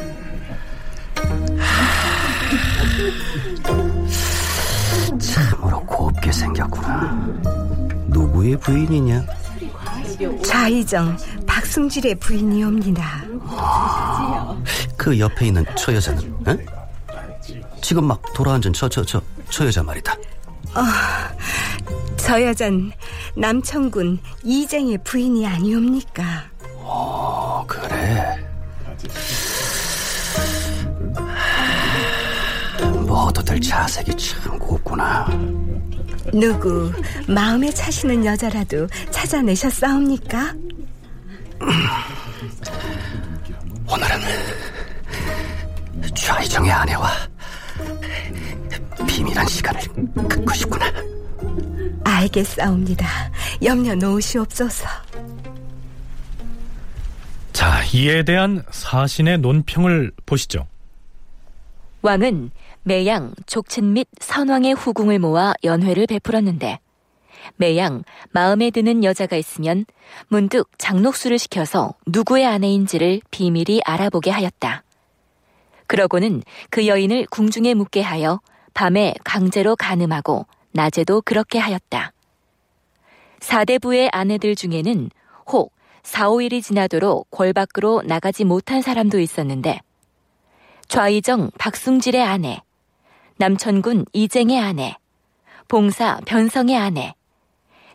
참으로 5.20 5.80
곱게 5.86 6.32
생겼구나. 6.32 7.28
누구의 8.08 8.58
부인이냐? 8.60 9.26
좌이정 10.46 11.18
박승질의 11.62 12.16
부인이옵니다. 12.16 13.24
그 14.98 15.20
옆에 15.20 15.48
있는 15.48 15.64
저 15.78 15.94
여자는, 15.94 16.34
어? 16.48 16.58
지금 17.82 18.06
막 18.06 18.22
돌아앉은 18.34 18.74
저, 18.74 18.90
저, 18.90 19.06
저, 19.06 19.22
저 19.50 19.68
여자 19.68 19.84
말이다. 19.84 20.14
어, 20.74 20.82
저 22.18 22.42
여잔 22.42 22.92
남천군 23.36 24.20
이쟁의 24.44 25.04
부인이 25.04 25.46
아니옵니까? 25.46 26.46
어, 26.78 27.64
그래. 27.68 28.44
모두들 33.06 33.62
자색이 33.62 34.18
참 34.18 34.58
곱구나. 34.58 35.28
누구 36.34 36.92
마음에 37.28 37.70
차시는 37.70 38.26
여자라도 38.26 38.88
찾아내셨사옵니까? 39.12 40.56
오늘은 43.88 44.20
좌이정의 46.16 46.72
아내와 46.72 47.10
비밀한 49.08 49.46
시간을 49.48 49.82
갖고 50.28 50.54
싶구나. 50.54 50.86
알겠사옵니다. 52.04 53.08
염려 53.64 53.96
놓으시옵소서. 53.96 54.88
자, 57.54 57.84
이에 57.94 58.24
대한 58.24 58.64
사신의 58.72 59.40
논평을 59.40 60.12
보시죠. 60.26 60.68
왕은 62.02 62.52
매양, 62.84 63.34
족친 63.46 63.94
및 63.94 64.08
선왕의 64.20 64.74
후궁을 64.74 65.20
모아 65.20 65.54
연회를 65.64 66.08
베풀었는데 66.08 66.80
매양 67.56 68.04
마음에 68.32 68.70
드는 68.72 69.04
여자가 69.04 69.36
있으면 69.36 69.86
문득 70.28 70.70
장록수를 70.78 71.40
시켜서 71.40 71.94
누구의 72.08 72.46
아내인지를 72.46 73.22
비밀히 73.32 73.82
알아보게 73.86 74.32
하였다. 74.32 74.84
그러고는 75.88 76.42
그 76.70 76.88
여인을 76.88 77.26
궁중에 77.28 77.74
묵게 77.74 78.02
하여 78.02 78.40
밤에 78.74 79.14
강제로 79.24 79.76
가늠하고 79.76 80.46
낮에도 80.72 81.22
그렇게 81.22 81.60
하였다. 81.60 82.14
사대부의 83.42 84.10
아내들 84.14 84.56
중에는 84.56 85.10
혹 85.48 85.74
4, 86.04 86.30
5일이 86.30 86.64
지나도록 86.64 87.28
궐 87.30 87.54
밖으로 87.54 88.02
나가지 88.06 88.44
못한 88.44 88.82
사람도 88.82 89.20
있었는데 89.20 89.82
좌이정 90.88 91.52
박승질의 91.58 92.24
아내, 92.24 92.62
남천군 93.38 94.06
이쟁의 94.14 94.60
아내, 94.60 94.96
봉사 95.68 96.20
변성의 96.26 96.78
아내, 96.78 97.14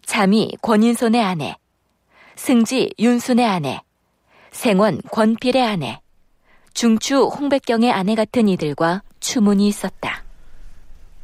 자미 0.07 0.57
권인손의 0.62 1.22
아내, 1.22 1.57
승지 2.36 2.90
윤순의 2.98 3.44
아내, 3.44 3.80
생원 4.52 5.02
권필의 5.11 5.62
아내, 5.62 6.00
중추 6.72 7.24
홍백경의 7.24 7.92
아내 7.92 8.14
같은 8.14 8.48
이들과 8.48 9.02
추문이 9.20 9.66
있었다. 9.68 10.22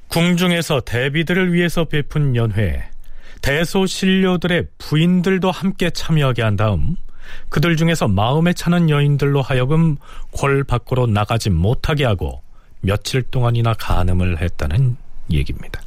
궁중에서 0.09 0.81
대비들을 0.81 1.55
위해서 1.55 1.85
베푼 1.85 2.37
연회에 2.37 2.83
대소 3.41 3.87
신료들의 3.87 4.67
부인들도 4.79 5.51
함께 5.51 5.91
참여하게 5.91 6.43
한 6.43 6.57
다음 6.57 6.97
그들 7.49 7.77
중에서 7.77 8.09
마음에 8.09 8.53
차는 8.53 8.91
여인들로 8.91 9.43
하여금 9.43 9.97
궐 10.33 10.65
밖으로 10.65 11.07
나가지 11.07 11.51
못하게 11.51 12.05
하고 12.05 12.43
며칠 12.81 13.23
동안이나 13.23 13.75
간음을 13.75 14.41
했다는 14.43 14.97
얘기입니다. 15.31 15.81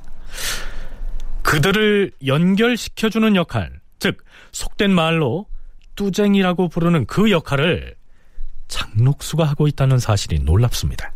그들을 1.46 2.12
연결시켜주는 2.26 3.36
역할, 3.36 3.72
즉 4.00 4.18
속된 4.52 4.92
말로 4.92 5.46
뚜쟁이라고 5.96 6.70
부르는 6.70 7.06
그 7.06 7.30
역할을 7.30 7.96
장록수가 8.68 9.44
하고 9.44 9.68
있다는 9.68 10.00
사실이 10.00 10.40
놀랍습니다. 10.40 11.14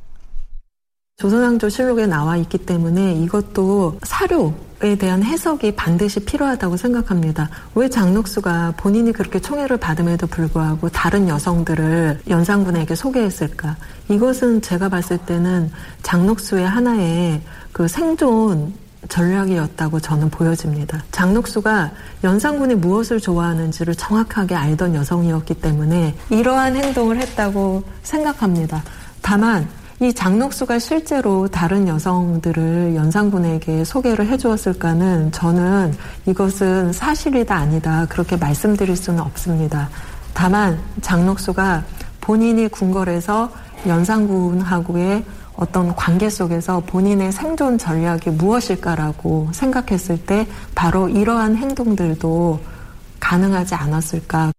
조선왕조 1.17 1.67
실록에 1.67 2.05
나와 2.05 2.37
있기 2.37 2.59
때문에 2.59 3.15
이것도 3.15 3.99
사료에 4.03 4.95
대한 4.97 5.21
해석이 5.23 5.75
반드시 5.75 6.23
필요하다고 6.23 6.77
생각합니다. 6.77 7.49
왜 7.75 7.89
장록수가 7.89 8.75
본인이 8.77 9.11
그렇게 9.11 9.39
총애를 9.39 9.77
받음에도 9.77 10.27
불구하고 10.27 10.87
다른 10.89 11.27
여성들을 11.27 12.21
연산군에게 12.29 12.95
소개했을까? 12.95 13.75
이것은 14.09 14.61
제가 14.61 14.87
봤을 14.87 15.17
때는 15.17 15.71
장록수의 16.03 16.65
하나의 16.65 17.41
그 17.73 17.89
생존 17.89 18.73
전략이었다고 19.09 19.99
저는 19.99 20.29
보여집니다. 20.29 21.03
장록수가 21.11 21.91
연산군이 22.23 22.75
무엇을 22.75 23.19
좋아하는지를 23.19 23.95
정확하게 23.95 24.55
알던 24.55 24.95
여성이었기 24.95 25.55
때문에 25.55 26.15
이러한 26.29 26.75
행동을 26.75 27.17
했다고 27.19 27.83
생각합니다. 28.03 28.83
다만 29.21 29.67
이 30.01 30.13
장록수가 30.13 30.79
실제로 30.79 31.49
다른 31.49 31.85
여성들을 31.87 32.95
연산군에게 32.95 33.83
소개를 33.83 34.27
해주었을까는 34.27 35.33
저는 35.33 35.93
이것은 36.25 36.93
사실이다 36.93 37.53
아니다 37.53 38.05
그렇게 38.07 38.37
말씀드릴 38.37 38.95
수는 38.95 39.19
없습니다. 39.19 39.89
다만 40.33 40.79
장록수가 41.01 41.83
본인이 42.21 42.69
궁궐에서 42.69 43.51
연산군하고의 43.87 45.25
어떤 45.59 45.93
관계 45.93 46.29
속에서 46.29 46.79
본인의 46.79 47.33
생존 47.33 47.77
전략이 47.77 48.29
무엇일까라고 48.29 49.49
생각했을 49.51 50.25
때 50.25 50.47
바로 50.73 51.09
이러한 51.09 51.57
행동들도 51.57 52.63
가능하지 53.19 53.75
않았을까. 53.75 54.53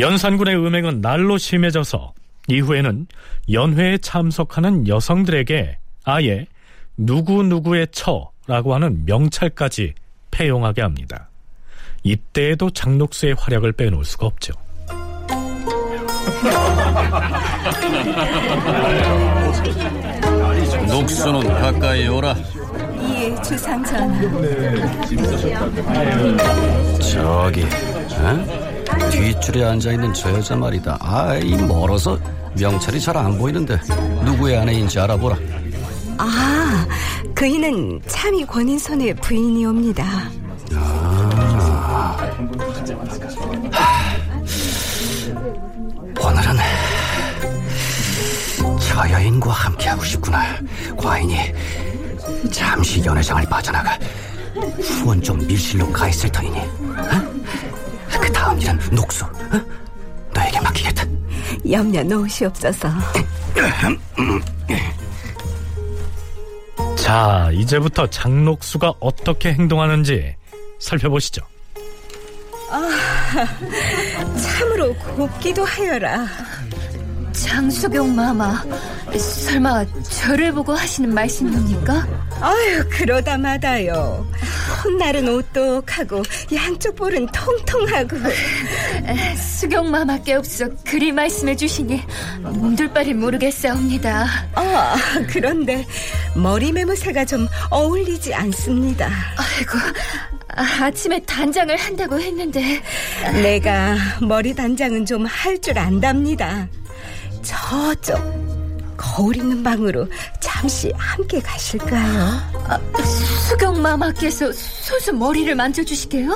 연산군의 0.00 0.56
음행은 0.56 1.00
날로 1.00 1.38
심해져서 1.38 2.12
이후에는 2.48 3.06
연회에 3.52 3.98
참석하는 3.98 4.88
여성들에게 4.88 5.78
아예 6.04 6.46
누구누구의 6.96 7.86
처라고 7.92 8.74
하는 8.74 9.04
명찰까지 9.06 9.94
폐용하게 10.32 10.82
합니다. 10.82 11.28
이때에도 12.02 12.68
장록수의 12.70 13.36
활약을 13.38 13.72
빼놓을 13.72 14.04
수가 14.04 14.26
없죠. 14.26 14.54
녹수는 21.02 21.48
가까이 21.48 22.06
오라. 22.06 22.36
예, 23.02 23.42
주상 23.42 23.84
전하. 23.84 24.20
저기, 27.00 27.64
어? 27.64 29.10
뒷줄에 29.10 29.64
앉아 29.64 29.92
있는 29.92 30.14
저 30.14 30.32
여자 30.32 30.54
말이다. 30.54 30.96
아이, 31.00 31.56
멀어서 31.56 32.16
명찰이 32.56 33.00
잘 33.00 33.16
안 33.16 33.36
보이는데 33.36 33.78
누구의 34.24 34.58
아내인지 34.58 35.00
알아보라. 35.00 35.36
아, 36.18 36.86
그이는 37.34 38.00
참이 38.06 38.44
권인선의 38.46 39.14
부인이옵니다. 39.14 40.04
아. 40.74 42.16
오늘은 46.24 46.56
저 48.92 49.10
여인과 49.10 49.50
함께하고 49.50 50.04
싶구나. 50.04 50.54
과인이 50.98 51.34
잠시 52.52 53.02
연회장을 53.02 53.42
빠져나가 53.48 53.98
후원 54.82 55.22
좀 55.22 55.38
밀실로 55.46 55.90
가 55.90 56.08
있을 56.08 56.30
터이니. 56.30 56.58
어? 56.58 57.32
그 58.20 58.30
다음 58.30 58.60
일은 58.60 58.78
녹수. 58.92 59.24
어? 59.24 59.30
너에게 60.34 60.60
맡기겠다. 60.60 61.06
염려 61.70 62.02
놓으시옵소서. 62.04 62.84
자, 66.96 67.48
이제부터 67.54 68.06
장록수가 68.08 68.92
어떻게 69.00 69.54
행동하는지 69.54 70.36
살펴보시죠. 70.78 71.40
아, 72.70 72.90
참으로 74.36 74.92
곱기도 75.16 75.64
하여라. 75.64 76.26
장수경 77.32 78.14
마마, 78.14 78.62
설마 79.18 79.84
저를 80.02 80.52
보고 80.52 80.72
하시는 80.74 81.12
말씀입니까? 81.12 82.06
아유, 82.40 82.84
그러다 82.90 83.38
마다요. 83.38 84.26
콧날은 84.82 85.28
오똑하고 85.28 86.22
양쪽 86.54 86.96
볼은 86.96 87.26
통통하고. 87.26 88.16
수경 89.36 89.90
마마께 89.90 90.34
없어 90.34 90.66
그리 90.84 91.12
말씀해 91.12 91.56
주시니 91.56 92.02
몸둘 92.40 92.92
바를 92.92 93.14
모르겠사옵니다. 93.14 94.26
아, 94.54 94.96
그런데 95.28 95.86
머리 96.34 96.72
매무새가 96.72 97.24
좀 97.24 97.46
어울리지 97.70 98.34
않습니다. 98.34 99.08
아이고, 99.36 99.78
아침에 100.80 101.20
단장을 101.20 101.74
한다고 101.76 102.18
했는데 102.20 102.82
내가 103.42 103.96
머리 104.20 104.54
단장은 104.54 105.06
좀 105.06 105.24
할 105.26 105.60
줄 105.62 105.78
안답니다. 105.78 106.66
저쪽 107.42 108.16
거울 108.96 109.36
있는 109.36 109.62
방으로 109.62 110.06
잠시 110.40 110.92
함께 110.96 111.40
가실까요? 111.40 112.38
아, 112.68 112.78
수경 113.48 113.80
마마께서 113.82 114.50
소수 114.52 115.12
머리를 115.12 115.54
만져주시게요? 115.54 116.30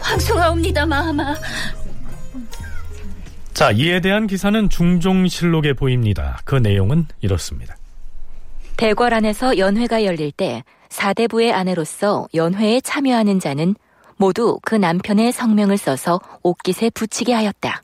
황송하옵니다 0.00 0.86
마마. 0.86 1.34
자, 3.52 3.70
이에 3.70 4.00
대한 4.00 4.26
기사는 4.26 4.68
중종실록에 4.68 5.74
보입니다. 5.74 6.40
그 6.44 6.56
내용은 6.56 7.06
이렇습니다. 7.20 7.76
대궐 8.76 9.14
안에서 9.14 9.58
연회가 9.58 10.04
열릴 10.04 10.32
때 10.32 10.64
사대부의 10.88 11.52
아내로서 11.52 12.26
연회에 12.34 12.80
참여하는 12.80 13.38
자는 13.38 13.76
모두 14.16 14.58
그 14.64 14.74
남편의 14.74 15.30
성명을 15.30 15.76
써서 15.76 16.20
옷깃에 16.42 16.90
붙이게 16.90 17.32
하였다. 17.32 17.83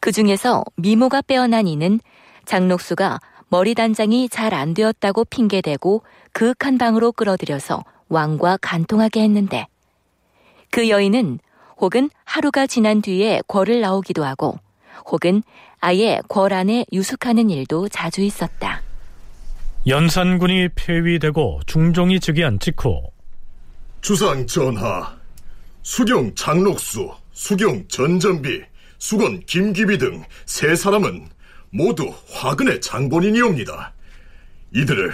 그 0.00 0.12
중에서 0.12 0.64
미모가 0.76 1.22
빼어난 1.22 1.66
이는 1.66 2.00
장록수가 2.46 3.20
머리 3.48 3.74
단장이 3.74 4.28
잘 4.28 4.54
안 4.54 4.74
되었다고 4.74 5.26
핑계대고 5.26 6.02
그윽한 6.32 6.78
방으로 6.78 7.12
끌어들여서 7.12 7.84
왕과 8.08 8.58
간통하게 8.60 9.22
했는데 9.22 9.66
그 10.70 10.88
여인은 10.88 11.38
혹은 11.78 12.10
하루가 12.24 12.66
지난 12.66 13.02
뒤에 13.02 13.42
궐을 13.46 13.80
나오기도 13.80 14.24
하고 14.24 14.58
혹은 15.06 15.42
아예 15.80 16.20
궐 16.28 16.52
안에 16.52 16.86
유숙하는 16.92 17.50
일도 17.50 17.88
자주 17.88 18.20
있었다. 18.20 18.82
연산군이 19.86 20.68
폐위되고 20.74 21.60
중종이 21.66 22.20
즉위한 22.20 22.58
직후 22.60 23.02
주상 24.02 24.46
전하, 24.46 25.16
수경 25.82 26.34
장록수, 26.34 27.10
수경 27.32 27.86
전전비, 27.88 28.62
수건 29.04 29.40
김기비 29.46 29.98
등 29.98 30.22
세 30.46 30.76
사람은 30.76 31.28
모두 31.70 32.12
화근의 32.32 32.80
장본인이옵니다. 32.80 33.94
이들을 34.74 35.12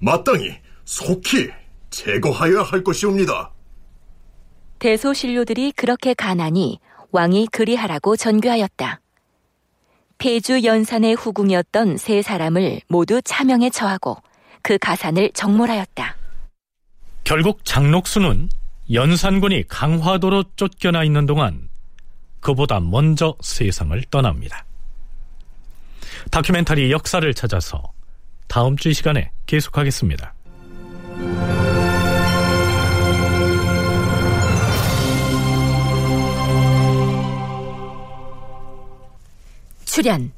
마땅히 0.00 0.56
속히 0.84 1.50
제거하여야 1.90 2.62
할 2.62 2.82
것이옵니다. 2.82 3.52
대소신료들이 4.78 5.72
그렇게 5.72 6.14
가난이 6.14 6.80
왕이 7.10 7.48
그리하라고 7.52 8.16
전교하였다. 8.16 9.00
폐주 10.18 10.62
연산의 10.64 11.14
후궁이었던 11.14 11.96
세 11.96 12.22
사람을 12.22 12.80
모두 12.88 13.20
차명에 13.22 13.70
처하고 13.70 14.16
그 14.62 14.78
가산을 14.78 15.32
정몰하였다. 15.34 16.16
결국 17.24 17.64
장록수는 17.64 18.48
연산군이 18.92 19.68
강화도로 19.68 20.44
쫓겨나 20.56 21.04
있는 21.04 21.26
동안 21.26 21.67
그보다 22.40 22.80
먼저 22.80 23.34
세상을 23.40 24.00
떠납니다. 24.10 24.64
다큐멘터리 26.30 26.90
역사를 26.90 27.32
찾아서 27.34 27.92
다음 28.48 28.76
주 28.76 28.88
이 28.90 28.94
시간에 28.94 29.30
계속하겠습니다. 29.46 30.34
출연 39.84 40.32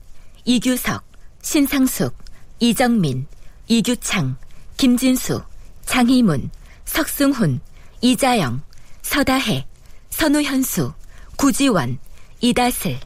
이규석, 0.44 1.02
신상숙, 1.42 2.16
이정민, 2.60 3.26
이규창, 3.68 4.36
김진수, 4.76 5.42
장희문, 5.84 6.50
석승훈, 6.84 7.60
이자영, 8.00 8.62
서다혜, 9.02 9.66
선우현수, 10.10 10.92
구지원, 11.40 11.98
이다슬 12.42 13.00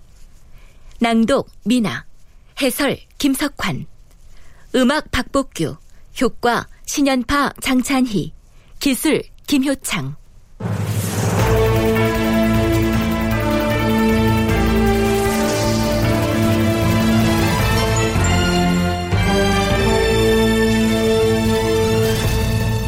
낭독 0.99 1.49
미나 1.65 2.05
해설 2.61 2.99
김석환 3.17 3.87
음악 4.75 5.09
박복규 5.13 5.77
효과 6.21 6.67
신연파 6.85 7.53
장찬희 7.61 8.33
기술 8.81 9.23
김효창. 9.47 10.17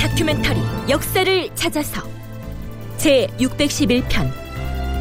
다큐멘터리 0.00 0.60
역사를 0.90 1.54
찾아서 1.54 2.02
제 2.98 3.28
611편 3.38 4.45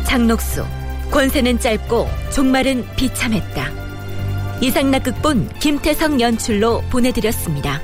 장록수 0.06 0.66
권세는 1.12 1.60
짧고 1.60 2.08
종말은 2.34 2.86
비참했다. 2.96 3.70
이상락 4.62 5.04
극본 5.04 5.50
김태성 5.60 6.22
연출로 6.22 6.82
보내드렸습니다. 6.90 7.82